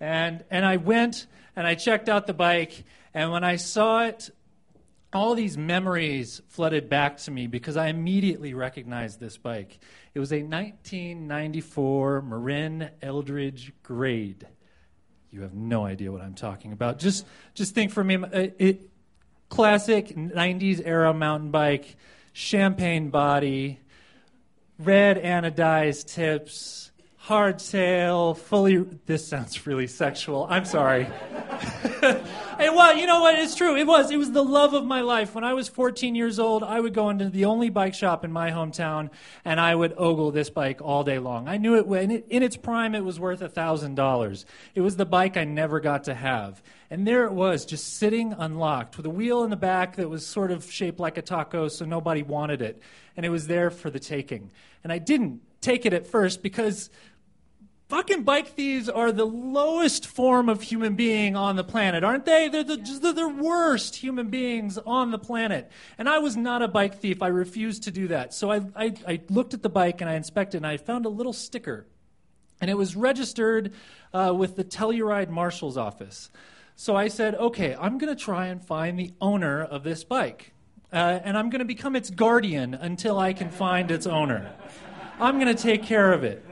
And, 0.00 0.42
and 0.50 0.64
I 0.64 0.78
went 0.78 1.26
and 1.54 1.66
I 1.66 1.74
checked 1.74 2.08
out 2.08 2.26
the 2.26 2.32
bike, 2.32 2.84
and 3.12 3.30
when 3.30 3.44
I 3.44 3.56
saw 3.56 4.04
it, 4.04 4.30
all 5.12 5.34
these 5.34 5.58
memories 5.58 6.40
flooded 6.48 6.88
back 6.88 7.16
to 7.18 7.30
me 7.30 7.46
because 7.46 7.76
I 7.76 7.88
immediately 7.88 8.54
recognized 8.54 9.18
this 9.18 9.36
bike. 9.36 9.78
It 10.14 10.20
was 10.20 10.32
a 10.32 10.42
1994 10.42 12.22
Marin 12.22 12.90
Eldridge 13.02 13.72
Grade 13.82 14.46
You 15.30 15.42
have 15.42 15.54
no 15.54 15.84
idea 15.84 16.12
what 16.12 16.20
I'm 16.20 16.34
talking 16.34 16.72
about. 16.72 16.98
Just, 16.98 17.26
just 17.54 17.74
think 17.74 17.90
for 17.90 18.04
me, 18.04 18.16
uh, 18.16 18.48
it, 18.58 18.88
classic 19.48 20.08
90s 20.08 20.80
era 20.84 21.12
mountain 21.12 21.50
bike, 21.50 21.96
champagne 22.32 23.10
body, 23.10 23.80
red 24.78 25.22
anodized 25.22 26.06
tips, 26.06 26.89
hardtail, 27.26 28.36
fully. 28.36 28.78
This 29.06 29.28
sounds 29.28 29.66
really 29.66 29.86
sexual. 29.86 30.46
I'm 30.48 30.64
sorry. 30.64 31.02
it 32.02 32.74
was, 32.74 32.96
you 32.96 33.06
know 33.06 33.20
what? 33.20 33.38
It's 33.38 33.54
true. 33.54 33.76
It 33.76 33.86
was. 33.86 34.10
It 34.10 34.16
was 34.16 34.32
the 34.32 34.42
love 34.42 34.72
of 34.72 34.84
my 34.86 35.02
life. 35.02 35.34
When 35.34 35.44
I 35.44 35.52
was 35.52 35.68
14 35.68 36.14
years 36.14 36.38
old, 36.38 36.62
I 36.62 36.80
would 36.80 36.94
go 36.94 37.10
into 37.10 37.28
the 37.28 37.44
only 37.44 37.68
bike 37.68 37.94
shop 37.94 38.24
in 38.24 38.32
my 38.32 38.50
hometown, 38.50 39.10
and 39.44 39.60
I 39.60 39.74
would 39.74 39.94
ogle 39.98 40.30
this 40.30 40.48
bike 40.48 40.80
all 40.80 41.04
day 41.04 41.18
long. 41.18 41.46
I 41.46 41.58
knew 41.58 41.76
it 41.76 41.86
when 41.86 42.10
it, 42.10 42.26
in 42.30 42.42
its 42.42 42.56
prime, 42.56 42.94
it 42.94 43.04
was 43.04 43.20
worth 43.20 43.42
a 43.42 43.48
thousand 43.48 43.96
dollars. 43.96 44.46
It 44.74 44.80
was 44.80 44.96
the 44.96 45.06
bike 45.06 45.36
I 45.36 45.44
never 45.44 45.78
got 45.78 46.04
to 46.04 46.14
have, 46.14 46.62
and 46.88 47.06
there 47.06 47.24
it 47.24 47.32
was, 47.32 47.66
just 47.66 47.98
sitting 47.98 48.32
unlocked 48.32 48.96
with 48.96 49.04
a 49.04 49.10
wheel 49.10 49.44
in 49.44 49.50
the 49.50 49.56
back 49.56 49.96
that 49.96 50.08
was 50.08 50.26
sort 50.26 50.50
of 50.50 50.70
shaped 50.70 50.98
like 50.98 51.18
a 51.18 51.22
taco, 51.22 51.68
so 51.68 51.84
nobody 51.84 52.22
wanted 52.22 52.62
it, 52.62 52.82
and 53.16 53.26
it 53.26 53.30
was 53.30 53.46
there 53.46 53.70
for 53.70 53.90
the 53.90 54.00
taking. 54.00 54.50
And 54.82 54.90
I 54.90 54.98
didn't 54.98 55.42
take 55.60 55.86
it 55.86 55.92
at 55.92 56.06
first 56.06 56.42
because 56.42 56.90
fucking 57.88 58.22
bike 58.22 58.48
thieves 58.48 58.88
are 58.88 59.10
the 59.10 59.26
lowest 59.26 60.06
form 60.06 60.48
of 60.48 60.62
human 60.62 60.94
being 60.94 61.34
on 61.34 61.56
the 61.56 61.64
planet, 61.64 62.04
aren't 62.04 62.24
they? 62.24 62.48
They're 62.48 62.62
the, 62.62 62.76
just 62.76 63.02
the, 63.02 63.12
the 63.12 63.28
worst 63.28 63.96
human 63.96 64.28
beings 64.28 64.78
on 64.78 65.10
the 65.10 65.18
planet. 65.18 65.70
And 65.98 66.08
I 66.08 66.18
was 66.18 66.36
not 66.36 66.62
a 66.62 66.68
bike 66.68 67.00
thief. 67.00 67.20
I 67.20 67.26
refused 67.26 67.82
to 67.84 67.90
do 67.90 68.08
that. 68.08 68.32
So 68.32 68.52
I, 68.52 68.60
I, 68.76 68.94
I 69.06 69.20
looked 69.28 69.54
at 69.54 69.62
the 69.62 69.68
bike 69.68 70.00
and 70.00 70.08
I 70.08 70.14
inspected 70.14 70.58
and 70.58 70.66
I 70.66 70.76
found 70.76 71.04
a 71.04 71.08
little 71.08 71.32
sticker. 71.32 71.86
And 72.60 72.70
it 72.70 72.76
was 72.76 72.94
registered 72.94 73.72
uh, 74.14 74.34
with 74.36 74.54
the 74.54 74.64
Telluride 74.64 75.30
Marshal's 75.30 75.76
office. 75.76 76.30
So 76.76 76.94
I 76.94 77.08
said, 77.08 77.34
okay, 77.34 77.74
I'm 77.78 77.98
going 77.98 78.14
to 78.14 78.22
try 78.22 78.46
and 78.46 78.64
find 78.64 78.98
the 78.98 79.12
owner 79.20 79.62
of 79.62 79.82
this 79.82 80.04
bike. 80.04 80.52
Uh, 80.92 81.20
and 81.24 81.36
I'm 81.36 81.50
going 81.50 81.60
to 81.60 81.64
become 81.64 81.96
its 81.96 82.10
guardian 82.10 82.74
until 82.74 83.18
I 83.18 83.32
can 83.32 83.50
find 83.50 83.90
its 83.90 84.06
owner. 84.06 84.52
I'm 85.20 85.38
going 85.38 85.54
to 85.54 85.62
take 85.62 85.82
care 85.82 86.12
of 86.12 86.24
it. 86.24 86.44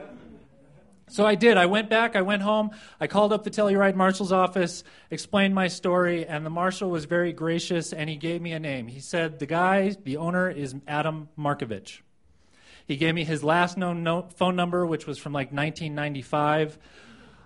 So 1.11 1.25
I 1.25 1.37
did. 1.37 1.57
I 1.57 1.67
went 1.67 1.89
back, 1.89 2.17
I 2.17 2.23
went 2.23 2.43
home, 2.43 2.71
I 3.01 3.07
called 3.07 3.33
up 3.33 3.43
the 3.43 3.51
Telluride 3.51 3.95
Marshal's 3.95 4.31
office, 4.31 4.85
explained 5.11 5.55
my 5.55 5.69
story, 5.69 6.27
and 6.27 6.45
the 6.45 6.51
marshal 6.51 6.91
was 6.91 7.07
very 7.07 7.33
gracious 7.33 7.95
and 7.95 8.11
he 8.11 8.17
gave 8.17 8.43
me 8.43 8.53
a 8.53 8.61
name. 8.61 8.89
He 8.89 9.01
said, 9.01 9.39
The 9.39 9.47
guy, 9.47 9.97
the 10.05 10.19
owner, 10.19 10.51
is 10.51 10.75
Adam 10.87 11.31
Markovich. 11.39 12.01
He 12.87 12.97
gave 12.97 13.15
me 13.15 13.25
his 13.25 13.43
last 13.43 13.79
known 13.79 14.29
phone 14.37 14.57
number, 14.57 14.87
which 14.87 15.07
was 15.07 15.19
from 15.19 15.33
like 15.33 15.49
1995. 15.49 16.79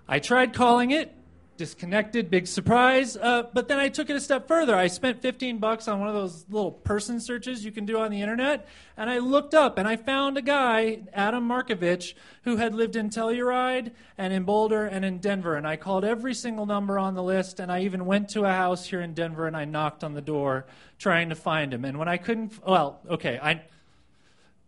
I 0.07 0.19
tried 0.19 0.53
calling 0.53 0.91
it, 0.91 1.15
disconnected, 1.57 2.29
big 2.29 2.47
surprise. 2.47 3.15
Uh, 3.15 3.43
but 3.53 3.67
then 3.67 3.79
I 3.79 3.89
took 3.89 4.09
it 4.09 4.15
a 4.15 4.21
step 4.21 4.47
further. 4.47 4.75
I 4.75 4.87
spent 4.87 5.21
15 5.21 5.59
bucks 5.59 5.87
on 5.87 5.99
one 5.99 6.07
of 6.07 6.15
those 6.15 6.45
little 6.49 6.71
person 6.71 7.19
searches 7.19 7.63
you 7.63 7.71
can 7.71 7.85
do 7.85 7.97
on 7.99 8.11
the 8.11 8.21
internet, 8.21 8.67
and 8.97 9.09
I 9.09 9.19
looked 9.19 9.53
up 9.53 9.77
and 9.77 9.87
I 9.87 9.95
found 9.95 10.37
a 10.37 10.41
guy, 10.41 11.01
Adam 11.13 11.47
Markovich, 11.47 12.13
who 12.43 12.57
had 12.57 12.73
lived 12.73 12.95
in 12.95 13.09
Telluride 13.09 13.91
and 14.17 14.33
in 14.33 14.43
Boulder 14.43 14.85
and 14.85 15.05
in 15.05 15.19
Denver. 15.19 15.55
And 15.55 15.67
I 15.67 15.75
called 15.75 16.03
every 16.03 16.33
single 16.33 16.65
number 16.65 16.97
on 16.99 17.13
the 17.15 17.23
list, 17.23 17.59
and 17.59 17.71
I 17.71 17.81
even 17.81 18.05
went 18.05 18.29
to 18.29 18.45
a 18.45 18.51
house 18.51 18.87
here 18.87 19.01
in 19.01 19.13
Denver 19.13 19.47
and 19.47 19.55
I 19.55 19.65
knocked 19.65 20.03
on 20.03 20.13
the 20.13 20.21
door 20.21 20.65
trying 20.97 21.29
to 21.29 21.35
find 21.35 21.73
him. 21.73 21.85
And 21.85 21.97
when 21.97 22.07
I 22.07 22.17
couldn't, 22.17 22.65
well, 22.65 22.99
okay, 23.09 23.39
I. 23.41 23.61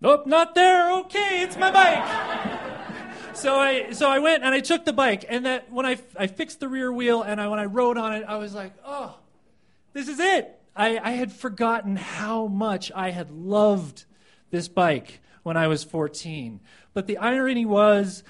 Nope, 0.02 0.28
not 0.28 0.56
there. 0.56 0.92
Okay, 1.00 1.42
it's 1.42 1.58
my 1.58 1.72
bike 1.72 2.55
so 3.36 3.56
I 3.60 3.92
so 3.92 4.10
I 4.10 4.20
went 4.20 4.44
and 4.44 4.54
I 4.54 4.60
took 4.60 4.86
the 4.86 4.94
bike, 4.94 5.26
and 5.28 5.46
that 5.46 5.72
when 5.72 5.86
I 5.86 5.98
I 6.18 6.28
fixed 6.28 6.60
the 6.60 6.68
rear 6.68 6.92
wheel 6.92 7.22
and 7.22 7.40
I, 7.40 7.48
when 7.48 7.60
I 7.60 7.66
rode 7.66 7.98
on 7.98 8.14
it, 8.14 8.26
I 8.28 8.38
was 8.38 8.54
like, 8.54 8.74
oh, 8.86 9.18
this 9.94 10.08
is 10.08 10.20
it. 10.20 10.60
I, 10.76 11.00
I 11.02 11.12
had 11.12 11.32
forgotten 11.32 11.96
how 11.96 12.48
much 12.48 12.92
I 12.94 13.12
had 13.12 13.32
loved 13.32 14.06
this 14.52 14.68
bike 14.68 15.22
when 15.44 15.56
I 15.56 15.68
was 15.68 15.84
14. 15.84 16.60
But 16.94 17.08
the 17.08 17.18
irony 17.18 17.66
was, 17.66 18.24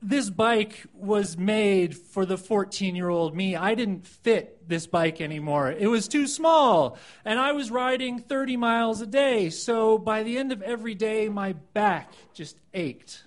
this 0.00 0.30
bike 0.30 0.86
was 0.94 1.36
made 1.36 1.96
for 1.96 2.24
the 2.24 2.38
14 2.38 2.96
year 2.96 3.08
old 3.08 3.36
me. 3.36 3.54
I 3.54 3.74
didn't 3.74 4.06
fit 4.06 4.66
this 4.68 4.86
bike 4.86 5.20
anymore. 5.20 5.70
It 5.70 5.88
was 5.88 6.08
too 6.08 6.26
small. 6.26 6.96
And 7.24 7.38
I 7.38 7.52
was 7.52 7.70
riding 7.70 8.18
30 8.18 8.56
miles 8.56 9.02
a 9.02 9.06
day. 9.06 9.50
So 9.50 9.98
by 9.98 10.22
the 10.22 10.38
end 10.38 10.52
of 10.52 10.62
every 10.62 10.94
day, 10.94 11.28
my 11.28 11.52
back 11.52 12.12
just 12.32 12.56
ached. 12.72 13.24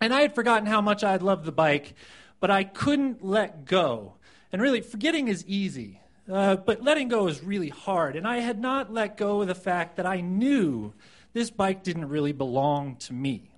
And 0.00 0.14
I 0.14 0.22
had 0.22 0.34
forgotten 0.34 0.66
how 0.66 0.80
much 0.80 1.04
I 1.04 1.16
loved 1.16 1.44
the 1.44 1.52
bike, 1.52 1.94
but 2.40 2.50
I 2.50 2.64
couldn't 2.64 3.24
let 3.24 3.66
go. 3.66 4.14
And 4.52 4.62
really, 4.62 4.80
forgetting 4.80 5.28
is 5.28 5.44
easy, 5.46 6.00
uh, 6.30 6.56
but 6.56 6.82
letting 6.82 7.08
go 7.08 7.28
is 7.28 7.42
really 7.42 7.68
hard. 7.68 8.16
And 8.16 8.26
I 8.26 8.38
had 8.38 8.58
not 8.58 8.92
let 8.92 9.16
go 9.16 9.42
of 9.42 9.48
the 9.48 9.54
fact 9.54 9.96
that 9.96 10.06
I 10.06 10.20
knew 10.20 10.94
this 11.32 11.50
bike 11.50 11.82
didn't 11.82 12.08
really 12.08 12.32
belong 12.32 12.96
to 12.96 13.12
me. 13.12 13.50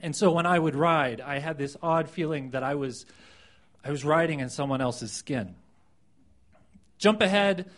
And 0.00 0.14
so 0.14 0.30
when 0.30 0.46
I 0.46 0.58
would 0.58 0.76
ride, 0.76 1.20
I 1.20 1.38
had 1.38 1.58
this 1.58 1.76
odd 1.82 2.08
feeling 2.08 2.50
that 2.50 2.62
I 2.62 2.74
was, 2.74 3.06
I 3.84 3.90
was 3.90 4.04
riding 4.04 4.40
in 4.40 4.50
someone 4.50 4.80
else's 4.80 5.12
skin. 5.12 5.56
Jump 6.98 7.20
ahead 7.20 7.70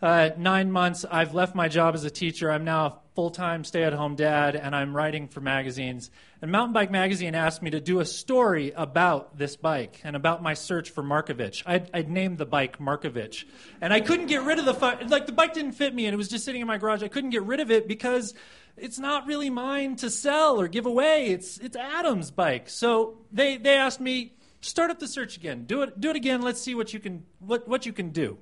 uh, 0.00 0.30
nine 0.36 0.70
months, 0.70 1.04
I've 1.10 1.34
left 1.34 1.54
my 1.56 1.68
job 1.68 1.94
as 1.94 2.04
a 2.04 2.10
teacher. 2.10 2.50
I'm 2.50 2.64
now 2.64 3.00
full 3.18 3.30
time 3.30 3.64
stay 3.64 3.82
at 3.82 3.92
home 3.92 4.14
dad, 4.14 4.54
and 4.54 4.76
I'm 4.76 4.94
writing 4.94 5.26
for 5.26 5.40
magazines. 5.40 6.08
And 6.40 6.52
Mountain 6.52 6.72
Bike 6.72 6.92
Magazine 6.92 7.34
asked 7.34 7.62
me 7.62 7.70
to 7.70 7.80
do 7.80 7.98
a 7.98 8.04
story 8.04 8.70
about 8.76 9.36
this 9.36 9.56
bike 9.56 10.00
and 10.04 10.14
about 10.14 10.40
my 10.40 10.54
search 10.54 10.90
for 10.90 11.02
Markovich. 11.02 11.64
I'd, 11.66 11.90
I'd 11.92 12.08
named 12.08 12.38
the 12.38 12.46
bike 12.46 12.78
Markovich. 12.78 13.44
And 13.80 13.92
I 13.92 14.00
couldn't 14.02 14.26
get 14.26 14.42
rid 14.44 14.60
of 14.60 14.66
the, 14.66 14.74
fu- 14.74 15.04
like, 15.08 15.26
the 15.26 15.32
bike 15.32 15.52
didn't 15.52 15.72
fit 15.72 15.92
me, 15.92 16.06
and 16.06 16.14
it 16.14 16.16
was 16.16 16.28
just 16.28 16.44
sitting 16.44 16.60
in 16.60 16.68
my 16.68 16.78
garage. 16.78 17.02
I 17.02 17.08
couldn't 17.08 17.30
get 17.30 17.42
rid 17.42 17.58
of 17.58 17.72
it 17.72 17.88
because 17.88 18.34
it's 18.76 19.00
not 19.00 19.26
really 19.26 19.50
mine 19.50 19.96
to 19.96 20.10
sell 20.10 20.60
or 20.60 20.68
give 20.68 20.86
away. 20.86 21.30
It's, 21.30 21.58
it's 21.58 21.74
Adam's 21.74 22.30
bike. 22.30 22.68
So 22.68 23.18
they, 23.32 23.56
they 23.56 23.74
asked 23.74 23.98
me, 23.98 24.36
start 24.60 24.92
up 24.92 25.00
the 25.00 25.08
search 25.08 25.36
again. 25.36 25.64
Do 25.64 25.82
it, 25.82 26.00
do 26.00 26.10
it 26.10 26.14
again. 26.14 26.40
Let's 26.40 26.60
see 26.60 26.76
what 26.76 26.94
you 26.94 27.00
can, 27.00 27.24
what, 27.40 27.66
what 27.66 27.84
you 27.84 27.92
can 27.92 28.10
do. 28.10 28.38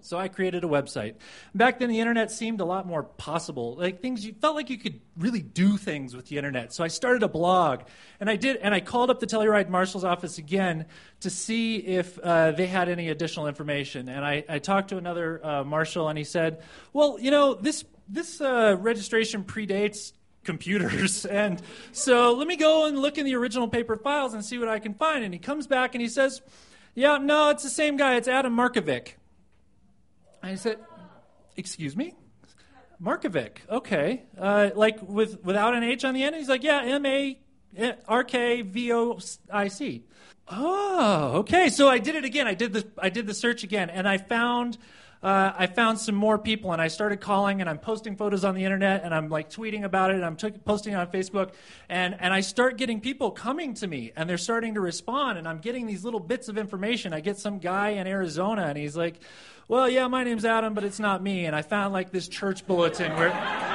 So 0.00 0.18
I 0.18 0.28
created 0.28 0.64
a 0.64 0.66
website. 0.66 1.14
Back 1.54 1.78
then, 1.78 1.88
the 1.88 2.00
internet 2.00 2.30
seemed 2.30 2.60
a 2.60 2.64
lot 2.64 2.86
more 2.86 3.02
possible. 3.02 3.76
Like 3.76 4.00
things, 4.00 4.24
you 4.24 4.34
felt 4.34 4.56
like 4.56 4.70
you 4.70 4.78
could 4.78 5.00
really 5.16 5.42
do 5.42 5.76
things 5.76 6.14
with 6.14 6.26
the 6.26 6.36
internet. 6.36 6.72
So 6.72 6.84
I 6.84 6.88
started 6.88 7.22
a 7.22 7.28
blog, 7.28 7.82
and 8.20 8.28
I 8.28 8.36
did, 8.36 8.56
and 8.56 8.74
I 8.74 8.80
called 8.80 9.10
up 9.10 9.20
the 9.20 9.26
Telluride 9.26 9.68
Marshal's 9.68 10.04
office 10.04 10.38
again 10.38 10.86
to 11.20 11.30
see 11.30 11.76
if 11.76 12.18
uh, 12.18 12.52
they 12.52 12.66
had 12.66 12.88
any 12.88 13.08
additional 13.08 13.46
information. 13.46 14.08
And 14.08 14.24
I, 14.24 14.44
I 14.48 14.58
talked 14.58 14.90
to 14.90 14.98
another 14.98 15.44
uh, 15.44 15.64
marshal, 15.64 16.08
and 16.08 16.18
he 16.18 16.24
said, 16.24 16.62
"Well, 16.92 17.18
you 17.20 17.30
know, 17.30 17.54
this 17.54 17.84
this 18.08 18.40
uh, 18.40 18.76
registration 18.78 19.44
predates." 19.44 20.12
computers. 20.44 21.26
And 21.34 21.60
so 21.92 22.34
let 22.34 22.46
me 22.46 22.56
go 22.56 22.86
and 22.86 22.98
look 22.98 23.18
in 23.18 23.24
the 23.24 23.34
original 23.34 23.66
paper 23.66 23.96
files 23.96 24.34
and 24.34 24.44
see 24.44 24.58
what 24.58 24.68
I 24.68 24.78
can 24.78 24.94
find. 24.94 25.24
And 25.24 25.32
he 25.34 25.40
comes 25.40 25.66
back 25.66 25.94
and 25.94 26.02
he 26.02 26.08
says, 26.08 26.42
Yeah, 26.94 27.18
no, 27.18 27.50
it's 27.50 27.62
the 27.62 27.70
same 27.70 27.96
guy. 27.96 28.16
It's 28.16 28.28
Adam 28.28 28.54
Markovic. 28.54 29.14
I 30.44 30.54
said, 30.56 30.78
Excuse 31.56 31.96
me? 31.96 32.14
Markovic. 33.02 33.58
Okay. 33.68 34.24
Uh, 34.38 34.70
like 34.74 35.00
with 35.02 35.42
without 35.44 35.74
an 35.74 35.82
H 35.82 36.04
on 36.04 36.14
the 36.14 36.22
end? 36.22 36.36
He's 36.36 36.48
like, 36.48 36.62
Yeah, 36.62 36.82
M 36.84 37.06
A 37.06 37.38
R 38.08 38.24
K 38.24 38.62
V 38.62 38.92
O 38.92 39.18
I 39.52 39.68
C. 39.68 40.04
Oh, 40.48 41.32
okay. 41.38 41.68
So 41.70 41.88
I 41.88 41.98
did 41.98 42.14
it 42.14 42.24
again. 42.24 42.46
I 42.46 42.54
did 42.54 42.72
the 42.72 42.86
I 42.98 43.08
did 43.08 43.26
the 43.26 43.34
search 43.34 43.64
again, 43.64 43.90
and 43.90 44.08
I 44.08 44.18
found 44.18 44.78
uh, 45.24 45.54
I 45.56 45.66
found 45.68 45.98
some 45.98 46.14
more 46.14 46.38
people, 46.38 46.72
and 46.72 46.82
I 46.82 46.88
started 46.88 47.18
calling, 47.20 47.62
and 47.62 47.70
I'm 47.70 47.78
posting 47.78 48.14
photos 48.14 48.44
on 48.44 48.54
the 48.54 48.62
internet, 48.62 49.04
and 49.04 49.14
I'm 49.14 49.30
like 49.30 49.48
tweeting 49.48 49.82
about 49.82 50.10
it, 50.10 50.16
and 50.16 50.24
I'm 50.24 50.36
t- 50.36 50.50
posting 50.50 50.94
on 50.94 51.06
Facebook, 51.06 51.52
and 51.88 52.14
and 52.20 52.34
I 52.34 52.40
start 52.40 52.76
getting 52.76 53.00
people 53.00 53.30
coming 53.30 53.72
to 53.74 53.86
me, 53.86 54.12
and 54.16 54.28
they're 54.28 54.36
starting 54.36 54.74
to 54.74 54.80
respond, 54.80 55.38
and 55.38 55.48
I'm 55.48 55.60
getting 55.60 55.86
these 55.86 56.04
little 56.04 56.20
bits 56.20 56.48
of 56.48 56.58
information. 56.58 57.14
I 57.14 57.20
get 57.20 57.38
some 57.38 57.58
guy 57.58 57.90
in 57.90 58.06
Arizona, 58.06 58.66
and 58.66 58.76
he's 58.76 58.98
like, 58.98 59.18
well, 59.66 59.88
yeah, 59.88 60.06
my 60.08 60.24
name's 60.24 60.44
Adam, 60.44 60.74
but 60.74 60.84
it's 60.84 61.00
not 61.00 61.22
me. 61.22 61.46
And 61.46 61.56
I 61.56 61.62
found 61.62 61.94
like 61.94 62.10
this 62.12 62.28
church 62.28 62.66
bulletin 62.66 63.16
where. 63.16 63.73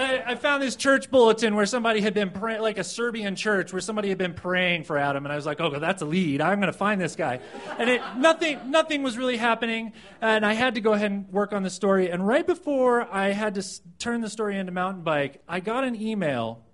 I, 0.00 0.32
I, 0.32 0.34
found 0.34 0.62
this 0.62 0.76
church 0.76 1.10
bulletin 1.10 1.54
where 1.54 1.66
somebody 1.66 2.00
had 2.00 2.14
been 2.14 2.30
praying, 2.30 2.62
like 2.62 2.78
a 2.78 2.84
Serbian 2.84 3.36
church, 3.36 3.72
where 3.72 3.80
somebody 3.80 4.08
had 4.08 4.18
been 4.18 4.34
praying 4.34 4.84
for 4.84 4.96
Adam, 4.96 5.24
and 5.24 5.32
I 5.32 5.36
was 5.36 5.46
like, 5.46 5.60
"Oh, 5.60 5.78
that's 5.78 6.02
a 6.02 6.06
lead. 6.06 6.40
I'm 6.40 6.60
going 6.60 6.72
to 6.72 6.78
find 6.78 7.00
this 7.00 7.16
guy." 7.16 7.40
And 7.78 7.90
it, 7.90 8.02
nothing, 8.16 8.70
nothing 8.70 9.02
was 9.02 9.16
really 9.16 9.36
happening, 9.36 9.92
and 10.20 10.44
I 10.44 10.54
had 10.54 10.74
to 10.74 10.80
go 10.80 10.92
ahead 10.92 11.10
and 11.10 11.28
work 11.28 11.52
on 11.52 11.62
the 11.62 11.70
story. 11.70 12.10
And 12.10 12.26
right 12.26 12.46
before 12.46 13.02
I 13.12 13.32
had 13.32 13.54
to 13.54 13.60
s- 13.60 13.80
turn 13.98 14.20
the 14.20 14.30
story 14.30 14.58
into 14.58 14.72
mountain 14.72 15.02
bike, 15.02 15.42
I 15.48 15.60
got 15.60 15.84
an 15.84 16.00
email, 16.00 16.64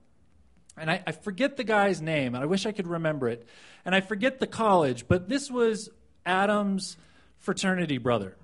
and 0.76 0.90
I, 0.90 1.02
I 1.06 1.12
forget 1.12 1.56
the 1.56 1.64
guy's 1.64 2.00
name, 2.00 2.34
and 2.34 2.42
I 2.42 2.46
wish 2.46 2.66
I 2.66 2.72
could 2.72 2.86
remember 2.86 3.28
it, 3.28 3.46
and 3.84 3.94
I 3.94 4.00
forget 4.00 4.40
the 4.40 4.46
college, 4.46 5.08
but 5.08 5.28
this 5.28 5.50
was 5.50 5.90
Adam's 6.24 6.96
fraternity 7.38 7.98
brother. 7.98 8.36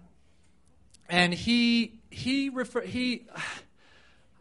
And 1.08 1.34
he 1.34 2.00
he 2.10 2.48
refer 2.48 2.82
he 2.82 3.26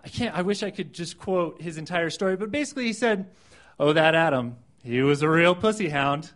I 0.03 0.09
can't 0.09 0.35
I 0.35 0.41
wish 0.41 0.63
I 0.63 0.71
could 0.71 0.93
just 0.93 1.17
quote 1.17 1.61
his 1.61 1.77
entire 1.77 2.09
story, 2.09 2.35
but 2.35 2.51
basically 2.51 2.85
he 2.85 2.93
said, 2.93 3.29
"Oh, 3.79 3.93
that 3.93 4.15
Adam, 4.15 4.57
he 4.83 5.01
was 5.01 5.21
a 5.21 5.29
real 5.29 5.55
pussy 5.55 5.89
hound. 5.89 6.31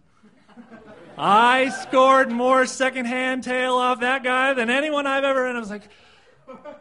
I 1.18 1.70
scored 1.70 2.30
more 2.30 2.66
secondhand 2.66 3.44
tail 3.44 3.76
off 3.76 4.02
that 4.02 4.24
guy 4.24 4.54
than 4.54 4.70
anyone 4.70 5.08
I've 5.08 5.24
ever. 5.24 5.48
And 5.48 5.56
I 5.56 5.60
was 5.60 5.70
like, 5.70 5.88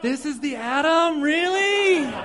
this 0.03 0.27
is 0.27 0.41
the 0.41 0.57
Adam? 0.57 1.23
Really? 1.23 2.13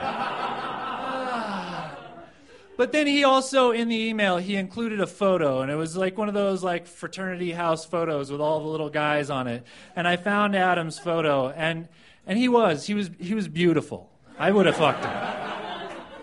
But 2.77 2.93
then 2.93 3.07
he 3.07 3.25
also, 3.25 3.71
in 3.71 3.89
the 3.89 4.07
email, 4.07 4.37
he 4.37 4.55
included 4.55 5.01
a 5.01 5.05
photo, 5.05 5.59
and 5.59 5.69
it 5.69 5.75
was 5.75 5.97
like 5.97 6.17
one 6.17 6.29
of 6.29 6.33
those 6.33 6.63
like 6.63 6.87
fraternity 6.87 7.51
house 7.51 7.83
photos 7.83 8.31
with 8.31 8.39
all 8.39 8.61
the 8.61 8.69
little 8.69 8.89
guys 8.89 9.29
on 9.29 9.47
it. 9.47 9.65
And 9.97 10.07
I 10.07 10.15
found 10.15 10.55
Adam's 10.55 10.97
photo, 10.97 11.49
and 11.49 11.89
and 12.25 12.39
he 12.39 12.47
was 12.47 12.87
he 12.87 12.93
was 12.93 13.11
he 13.19 13.33
was 13.33 13.49
beautiful. 13.49 14.09
I 14.39 14.51
would 14.51 14.65
have 14.65 14.77
fucked 14.77 15.03
him. 15.03 15.11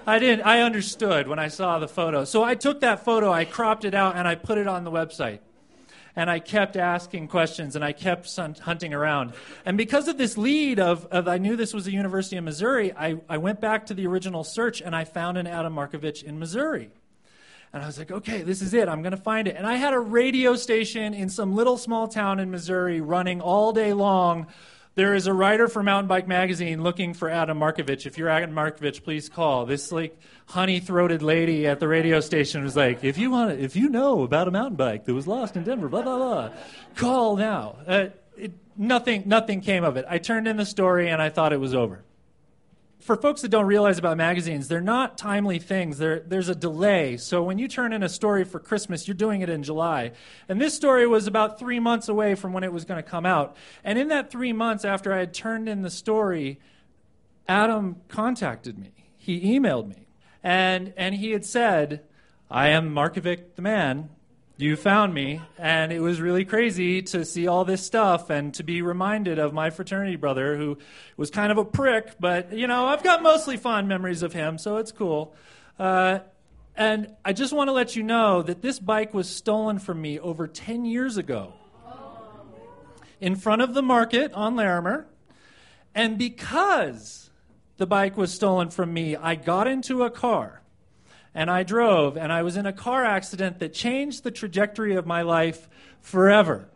I 0.06 0.18
didn't. 0.18 0.46
I 0.46 0.62
understood 0.62 1.28
when 1.28 1.38
I 1.38 1.48
saw 1.48 1.78
the 1.78 1.88
photo. 1.88 2.24
So 2.24 2.42
I 2.42 2.54
took 2.54 2.80
that 2.80 3.04
photo, 3.04 3.30
I 3.30 3.44
cropped 3.44 3.84
it 3.84 3.94
out, 3.94 4.16
and 4.16 4.26
I 4.26 4.34
put 4.36 4.58
it 4.58 4.66
on 4.66 4.84
the 4.84 4.90
website 4.90 5.40
and 6.16 6.30
I 6.30 6.38
kept 6.38 6.76
asking 6.76 7.28
questions 7.28 7.76
and 7.76 7.84
I 7.84 7.92
kept 7.92 8.34
hunting 8.36 8.94
around. 8.94 9.34
And 9.66 9.76
because 9.76 10.08
of 10.08 10.16
this 10.16 10.38
lead 10.38 10.80
of, 10.80 11.04
of 11.06 11.28
I 11.28 11.36
knew 11.36 11.56
this 11.56 11.74
was 11.74 11.84
the 11.84 11.92
University 11.92 12.38
of 12.38 12.44
Missouri, 12.44 12.92
I, 12.94 13.20
I 13.28 13.36
went 13.36 13.60
back 13.60 13.86
to 13.86 13.94
the 13.94 14.06
original 14.06 14.42
search 14.42 14.80
and 14.80 14.96
I 14.96 15.04
found 15.04 15.36
an 15.36 15.46
Adam 15.46 15.74
Markovich 15.74 16.22
in 16.22 16.38
Missouri. 16.38 16.90
And 17.72 17.82
I 17.82 17.86
was 17.86 17.98
like, 17.98 18.10
okay, 18.10 18.40
this 18.40 18.62
is 18.62 18.72
it. 18.72 18.88
I'm 18.88 19.02
going 19.02 19.10
to 19.10 19.18
find 19.18 19.46
it. 19.46 19.56
And 19.56 19.66
I 19.66 19.74
had 19.74 19.92
a 19.92 20.00
radio 20.00 20.56
station 20.56 21.12
in 21.12 21.28
some 21.28 21.54
little 21.54 21.76
small 21.76 22.08
town 22.08 22.40
in 22.40 22.50
Missouri 22.50 23.02
running 23.02 23.42
all 23.42 23.72
day 23.72 23.92
long 23.92 24.46
there 24.96 25.14
is 25.14 25.26
a 25.26 25.32
writer 25.32 25.68
for 25.68 25.82
Mountain 25.82 26.08
Bike 26.08 26.26
Magazine 26.26 26.82
looking 26.82 27.14
for 27.14 27.28
Adam 27.30 27.60
Markovich. 27.60 28.06
If 28.06 28.16
you're 28.18 28.30
Adam 28.30 28.52
Markovich, 28.52 29.04
please 29.04 29.28
call. 29.28 29.66
This 29.66 29.92
like 29.92 30.18
honey-throated 30.46 31.22
lady 31.22 31.66
at 31.66 31.80
the 31.80 31.86
radio 31.86 32.20
station 32.20 32.64
was 32.64 32.74
like, 32.74 33.04
"If 33.04 33.18
you 33.18 33.30
want, 33.30 33.60
if 33.60 33.76
you 33.76 33.90
know 33.90 34.22
about 34.22 34.48
a 34.48 34.50
mountain 34.50 34.76
bike 34.76 35.04
that 35.04 35.14
was 35.14 35.26
lost 35.26 35.54
in 35.54 35.64
Denver, 35.64 35.88
blah 35.88 36.02
blah 36.02 36.16
blah, 36.16 36.50
call 36.96 37.36
now." 37.36 37.76
Uh, 37.86 38.06
it, 38.36 38.52
nothing, 38.76 39.24
nothing 39.26 39.60
came 39.60 39.84
of 39.84 39.96
it. 39.96 40.06
I 40.08 40.18
turned 40.18 40.48
in 40.48 40.56
the 40.56 40.66
story 40.66 41.08
and 41.08 41.22
I 41.22 41.28
thought 41.28 41.52
it 41.52 41.60
was 41.60 41.74
over 41.74 42.02
for 43.06 43.14
folks 43.14 43.42
that 43.42 43.48
don't 43.48 43.66
realize 43.66 43.98
about 43.98 44.16
magazines, 44.16 44.66
they're 44.66 44.80
not 44.80 45.16
timely 45.16 45.60
things. 45.60 45.96
They're, 45.96 46.20
there's 46.26 46.48
a 46.48 46.56
delay. 46.56 47.16
So 47.16 47.40
when 47.40 47.56
you 47.56 47.68
turn 47.68 47.92
in 47.92 48.02
a 48.02 48.08
story 48.08 48.42
for 48.42 48.58
Christmas, 48.58 49.06
you're 49.06 49.14
doing 49.14 49.42
it 49.42 49.48
in 49.48 49.62
July. 49.62 50.10
And 50.48 50.60
this 50.60 50.74
story 50.74 51.06
was 51.06 51.28
about 51.28 51.56
three 51.56 51.78
months 51.78 52.08
away 52.08 52.34
from 52.34 52.52
when 52.52 52.64
it 52.64 52.72
was 52.72 52.84
going 52.84 53.00
to 53.00 53.08
come 53.08 53.24
out. 53.24 53.56
And 53.84 53.96
in 53.96 54.08
that 54.08 54.32
three 54.32 54.52
months 54.52 54.84
after 54.84 55.12
I 55.12 55.18
had 55.20 55.32
turned 55.32 55.68
in 55.68 55.82
the 55.82 55.90
story, 55.90 56.58
Adam 57.46 57.96
contacted 58.08 58.76
me. 58.76 58.90
He 59.16 59.56
emailed 59.56 59.88
me. 59.88 60.08
And, 60.42 60.92
and 60.96 61.14
he 61.14 61.30
had 61.30 61.44
said, 61.44 62.02
I 62.50 62.70
am 62.70 62.92
Markovic 62.92 63.54
the 63.54 63.62
man 63.62 64.10
you 64.58 64.74
found 64.76 65.12
me, 65.12 65.42
and 65.58 65.92
it 65.92 66.00
was 66.00 66.20
really 66.20 66.44
crazy 66.46 67.02
to 67.02 67.24
see 67.26 67.46
all 67.46 67.66
this 67.66 67.84
stuff 67.84 68.30
and 68.30 68.54
to 68.54 68.62
be 68.62 68.80
reminded 68.80 69.38
of 69.38 69.52
my 69.52 69.68
fraternity 69.68 70.16
brother 70.16 70.56
who 70.56 70.78
was 71.16 71.30
kind 71.30 71.52
of 71.52 71.58
a 71.58 71.64
prick, 71.64 72.14
but 72.18 72.52
you 72.52 72.66
know, 72.66 72.86
I've 72.86 73.02
got 73.02 73.22
mostly 73.22 73.58
fond 73.58 73.86
memories 73.86 74.22
of 74.22 74.32
him, 74.32 74.56
so 74.56 74.78
it's 74.78 74.92
cool. 74.92 75.34
Uh, 75.78 76.20
and 76.74 77.14
I 77.24 77.34
just 77.34 77.52
want 77.52 77.68
to 77.68 77.72
let 77.72 77.96
you 77.96 78.02
know 78.02 78.42
that 78.42 78.62
this 78.62 78.78
bike 78.78 79.12
was 79.12 79.28
stolen 79.28 79.78
from 79.78 80.00
me 80.00 80.18
over 80.18 80.46
10 80.46 80.86
years 80.86 81.18
ago 81.18 81.52
in 83.20 83.36
front 83.36 83.62
of 83.62 83.74
the 83.74 83.82
market 83.82 84.32
on 84.32 84.56
Larimer. 84.56 85.06
And 85.94 86.18
because 86.18 87.30
the 87.76 87.86
bike 87.86 88.16
was 88.16 88.32
stolen 88.32 88.70
from 88.70 88.92
me, 88.92 89.16
I 89.16 89.34
got 89.34 89.66
into 89.66 90.02
a 90.02 90.10
car 90.10 90.62
and 91.36 91.50
I 91.50 91.62
drove, 91.64 92.16
and 92.16 92.32
I 92.32 92.42
was 92.42 92.56
in 92.56 92.64
a 92.64 92.72
car 92.72 93.04
accident 93.04 93.58
that 93.58 93.74
changed 93.74 94.24
the 94.24 94.30
trajectory 94.30 94.96
of 94.96 95.06
my 95.06 95.20
life 95.20 95.68
forever. 96.00 96.66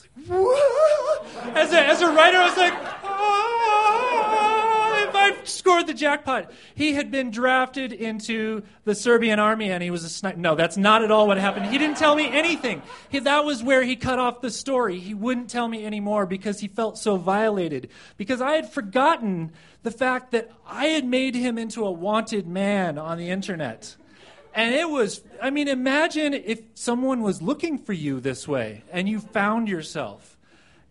Like, 0.00 0.38
as, 1.56 1.72
a, 1.72 1.80
as 1.80 2.00
a 2.02 2.06
writer, 2.06 2.38
I 2.38 2.46
was 2.46 2.56
like, 2.56 2.72
ah, 2.72 3.91
scored 5.44 5.86
the 5.86 5.94
jackpot. 5.94 6.50
He 6.74 6.94
had 6.94 7.10
been 7.10 7.30
drafted 7.30 7.92
into 7.92 8.62
the 8.84 8.94
Serbian 8.94 9.38
army 9.38 9.70
and 9.70 9.82
he 9.82 9.90
was 9.90 10.04
a 10.04 10.08
sniper. 10.08 10.38
No, 10.38 10.54
that's 10.54 10.76
not 10.76 11.02
at 11.02 11.10
all 11.10 11.26
what 11.26 11.38
happened. 11.38 11.66
He 11.66 11.78
didn't 11.78 11.96
tell 11.96 12.14
me 12.14 12.28
anything. 12.28 12.82
He, 13.08 13.18
that 13.20 13.44
was 13.44 13.62
where 13.62 13.82
he 13.82 13.96
cut 13.96 14.18
off 14.18 14.40
the 14.40 14.50
story. 14.50 14.98
He 14.98 15.14
wouldn't 15.14 15.50
tell 15.50 15.68
me 15.68 15.84
anymore 15.84 16.26
because 16.26 16.60
he 16.60 16.68
felt 16.68 16.98
so 16.98 17.16
violated. 17.16 17.88
Because 18.16 18.40
I 18.40 18.52
had 18.52 18.72
forgotten 18.72 19.52
the 19.82 19.90
fact 19.90 20.32
that 20.32 20.50
I 20.66 20.86
had 20.86 21.04
made 21.04 21.34
him 21.34 21.58
into 21.58 21.84
a 21.84 21.90
wanted 21.90 22.46
man 22.46 22.98
on 22.98 23.18
the 23.18 23.30
internet. 23.30 23.96
And 24.54 24.74
it 24.74 24.88
was, 24.88 25.22
I 25.40 25.50
mean, 25.50 25.68
imagine 25.68 26.34
if 26.34 26.60
someone 26.74 27.22
was 27.22 27.40
looking 27.40 27.78
for 27.78 27.92
you 27.92 28.20
this 28.20 28.46
way 28.46 28.84
and 28.92 29.08
you 29.08 29.20
found 29.20 29.68
yourself. 29.68 30.36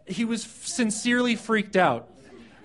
He 0.06 0.26
was 0.26 0.44
sincerely 0.44 1.36
freaked 1.36 1.76
out 1.76 2.10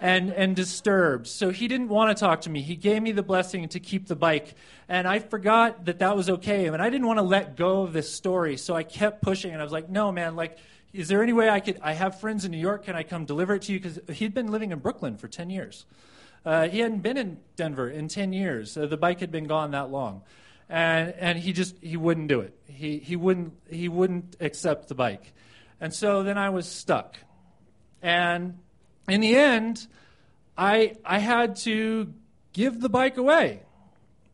and, 0.00 0.30
and 0.30 0.54
disturbed. 0.54 1.26
So 1.26 1.50
he 1.50 1.68
didn't 1.68 1.88
want 1.88 2.16
to 2.16 2.20
talk 2.20 2.42
to 2.42 2.50
me. 2.50 2.62
He 2.62 2.76
gave 2.76 3.02
me 3.02 3.12
the 3.12 3.22
blessing 3.22 3.68
to 3.68 3.80
keep 3.80 4.06
the 4.06 4.16
bike. 4.16 4.54
And 4.88 5.08
I 5.08 5.18
forgot 5.18 5.86
that 5.86 6.00
that 6.00 6.16
was 6.16 6.28
okay. 6.28 6.66
And 6.66 6.82
I 6.82 6.90
didn't 6.90 7.06
want 7.06 7.18
to 7.18 7.22
let 7.24 7.56
go 7.56 7.82
of 7.82 7.92
this 7.92 8.12
story. 8.12 8.56
So 8.56 8.74
I 8.74 8.82
kept 8.82 9.22
pushing. 9.22 9.52
And 9.52 9.60
I 9.60 9.64
was 9.64 9.72
like, 9.72 9.88
no, 9.88 10.12
man, 10.12 10.36
like, 10.36 10.58
is 10.92 11.08
there 11.08 11.22
any 11.22 11.32
way 11.32 11.48
I 11.48 11.60
could? 11.60 11.78
I 11.82 11.92
have 11.92 12.20
friends 12.20 12.44
in 12.44 12.50
New 12.50 12.58
York. 12.58 12.84
Can 12.84 12.96
I 12.96 13.02
come 13.02 13.24
deliver 13.24 13.54
it 13.54 13.62
to 13.62 13.72
you? 13.72 13.80
Because 13.80 13.98
he'd 14.16 14.34
been 14.34 14.50
living 14.50 14.72
in 14.72 14.78
Brooklyn 14.78 15.16
for 15.16 15.28
10 15.28 15.50
years. 15.50 15.86
Uh, 16.44 16.68
he 16.68 16.78
hadn't 16.78 17.00
been 17.00 17.16
in 17.16 17.38
Denver 17.56 17.88
in 17.88 18.08
10 18.08 18.32
years. 18.32 18.76
Uh, 18.76 18.86
the 18.86 18.96
bike 18.96 19.20
had 19.20 19.32
been 19.32 19.44
gone 19.44 19.72
that 19.72 19.90
long. 19.90 20.22
And, 20.68 21.10
and 21.18 21.38
he 21.38 21.52
just 21.52 21.76
he 21.80 21.96
wouldn't 21.96 22.28
do 22.28 22.40
it. 22.40 22.56
He, 22.66 22.98
he, 22.98 23.16
wouldn't, 23.16 23.54
he 23.70 23.88
wouldn't 23.88 24.36
accept 24.40 24.88
the 24.88 24.94
bike. 24.94 25.32
And 25.80 25.92
so 25.92 26.22
then 26.22 26.38
I 26.38 26.50
was 26.50 26.66
stuck. 26.68 27.16
And 28.02 28.58
in 29.08 29.20
the 29.20 29.36
end, 29.36 29.86
I, 30.56 30.96
I 31.04 31.18
had 31.18 31.56
to 31.56 32.12
give 32.52 32.80
the 32.80 32.88
bike 32.88 33.16
away. 33.16 33.62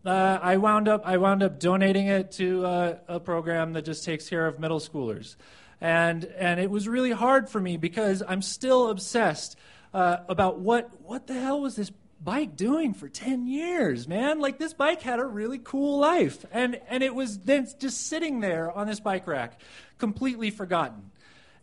Uh, 0.04 0.38
I 0.42 0.56
wound 0.56 0.88
up 0.88 1.02
I 1.06 1.16
wound 1.18 1.44
up 1.44 1.60
donating 1.60 2.08
it 2.08 2.32
to 2.32 2.66
uh, 2.66 2.98
a 3.06 3.20
program 3.20 3.74
that 3.74 3.84
just 3.84 4.04
takes 4.04 4.28
care 4.28 4.48
of 4.48 4.58
middle 4.58 4.80
schoolers, 4.80 5.36
and 5.80 6.24
and 6.24 6.58
it 6.58 6.70
was 6.70 6.88
really 6.88 7.12
hard 7.12 7.48
for 7.48 7.60
me 7.60 7.76
because 7.76 8.20
I'm 8.26 8.42
still 8.42 8.90
obsessed 8.90 9.56
uh, 9.94 10.16
about 10.28 10.58
what 10.58 10.90
what 11.02 11.28
the 11.28 11.34
hell 11.34 11.60
was 11.60 11.76
this 11.76 11.92
bike 12.22 12.56
doing 12.56 12.94
for 12.94 13.08
10 13.08 13.46
years, 13.46 14.06
man? 14.06 14.40
Like 14.40 14.58
this 14.58 14.74
bike 14.74 15.02
had 15.02 15.18
a 15.18 15.24
really 15.24 15.58
cool 15.58 15.98
life. 15.98 16.44
And 16.50 16.80
and 16.88 17.04
it 17.04 17.14
was 17.14 17.38
then 17.38 17.68
just 17.78 18.06
sitting 18.08 18.40
there 18.40 18.70
on 18.72 18.88
this 18.88 19.00
bike 19.00 19.26
rack, 19.28 19.60
completely 19.98 20.50
forgotten. 20.50 21.11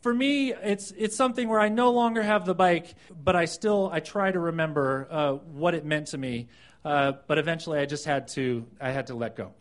For 0.02 0.14
me, 0.14 0.54
it's 0.54 0.92
it's 0.92 1.16
something 1.16 1.50
where 1.50 1.60
I 1.60 1.68
no 1.68 1.92
longer 1.92 2.24
have 2.24 2.46
the 2.46 2.56
bike, 2.56 2.96
but 3.12 3.36
I 3.36 3.46
still 3.46 3.90
I 3.92 4.00
try 4.00 4.32
to 4.32 4.40
remember 4.40 5.08
uh, 5.12 5.34
what 5.34 5.74
it 5.76 5.86
meant 5.86 6.08
to 6.08 6.18
me. 6.18 6.48
Uh, 6.86 7.14
but 7.28 7.38
eventually, 7.38 7.80
I 7.80 7.86
just 7.86 8.06
had 8.06 8.30
to 8.30 8.66
I 8.80 8.92
had 8.92 9.08
to 9.08 9.16
let 9.16 9.36
go. 9.36 9.54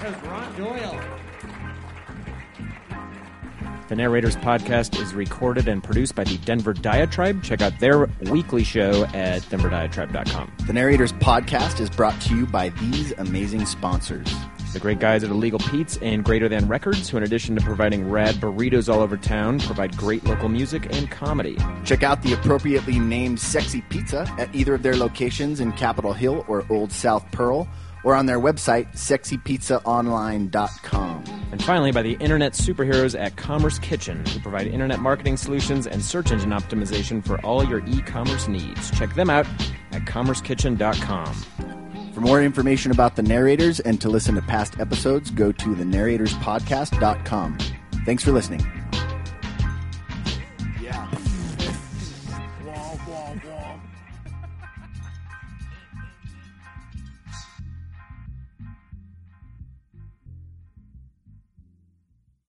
That 0.00 0.24
Ron 0.24 0.56
Doyle. 0.56 1.20
The 3.90 3.96
Narrators 3.96 4.36
podcast 4.36 5.02
is 5.02 5.14
recorded 5.14 5.66
and 5.66 5.82
produced 5.82 6.14
by 6.14 6.22
the 6.22 6.38
Denver 6.38 6.72
Diatribe. 6.72 7.42
Check 7.42 7.60
out 7.60 7.76
their 7.80 8.06
weekly 8.30 8.62
show 8.62 9.04
at 9.06 9.42
denverdiatribe.com. 9.42 10.52
The 10.64 10.72
Narrators 10.72 11.12
podcast 11.14 11.80
is 11.80 11.90
brought 11.90 12.20
to 12.20 12.36
you 12.36 12.46
by 12.46 12.68
these 12.68 13.10
amazing 13.18 13.66
sponsors. 13.66 14.32
The 14.72 14.78
great 14.78 15.00
guys 15.00 15.24
at 15.24 15.30
Illegal 15.30 15.58
Pete's 15.58 15.96
and 15.96 16.24
Greater 16.24 16.48
Than 16.48 16.68
Records, 16.68 17.08
who 17.08 17.16
in 17.16 17.24
addition 17.24 17.56
to 17.56 17.62
providing 17.62 18.08
rad 18.08 18.36
burritos 18.36 18.88
all 18.88 19.00
over 19.00 19.16
town, 19.16 19.58
provide 19.58 19.96
great 19.96 20.22
local 20.22 20.48
music 20.48 20.94
and 20.94 21.10
comedy. 21.10 21.58
Check 21.84 22.04
out 22.04 22.22
the 22.22 22.34
appropriately 22.34 23.00
named 23.00 23.40
Sexy 23.40 23.80
Pizza 23.80 24.32
at 24.38 24.54
either 24.54 24.76
of 24.76 24.84
their 24.84 24.94
locations 24.94 25.58
in 25.58 25.72
Capitol 25.72 26.12
Hill 26.12 26.44
or 26.46 26.64
Old 26.70 26.92
South 26.92 27.28
Pearl 27.32 27.66
or 28.04 28.14
on 28.14 28.26
their 28.26 28.38
website, 28.38 28.92
sexypizzaonline.com. 28.92 31.24
And 31.52 31.62
finally, 31.62 31.92
by 31.92 32.02
the 32.02 32.12
internet 32.14 32.52
superheroes 32.52 33.18
at 33.18 33.36
Commerce 33.36 33.78
Kitchen, 33.78 34.24
who 34.26 34.40
provide 34.40 34.66
internet 34.66 35.00
marketing 35.00 35.36
solutions 35.36 35.86
and 35.86 36.04
search 36.04 36.30
engine 36.30 36.50
optimization 36.50 37.24
for 37.24 37.40
all 37.44 37.64
your 37.64 37.84
e 37.86 38.00
commerce 38.02 38.48
needs. 38.48 38.90
Check 38.92 39.14
them 39.14 39.30
out 39.30 39.46
at 39.92 40.04
commercekitchen.com. 40.04 41.34
For 42.12 42.20
more 42.20 42.42
information 42.42 42.92
about 42.92 43.16
the 43.16 43.22
narrators 43.22 43.80
and 43.80 44.00
to 44.00 44.08
listen 44.08 44.34
to 44.34 44.42
past 44.42 44.78
episodes, 44.78 45.30
go 45.30 45.52
to 45.52 45.74
thenarratorspodcast.com. 45.74 47.58
Thanks 48.04 48.24
for 48.24 48.32
listening. 48.32 48.79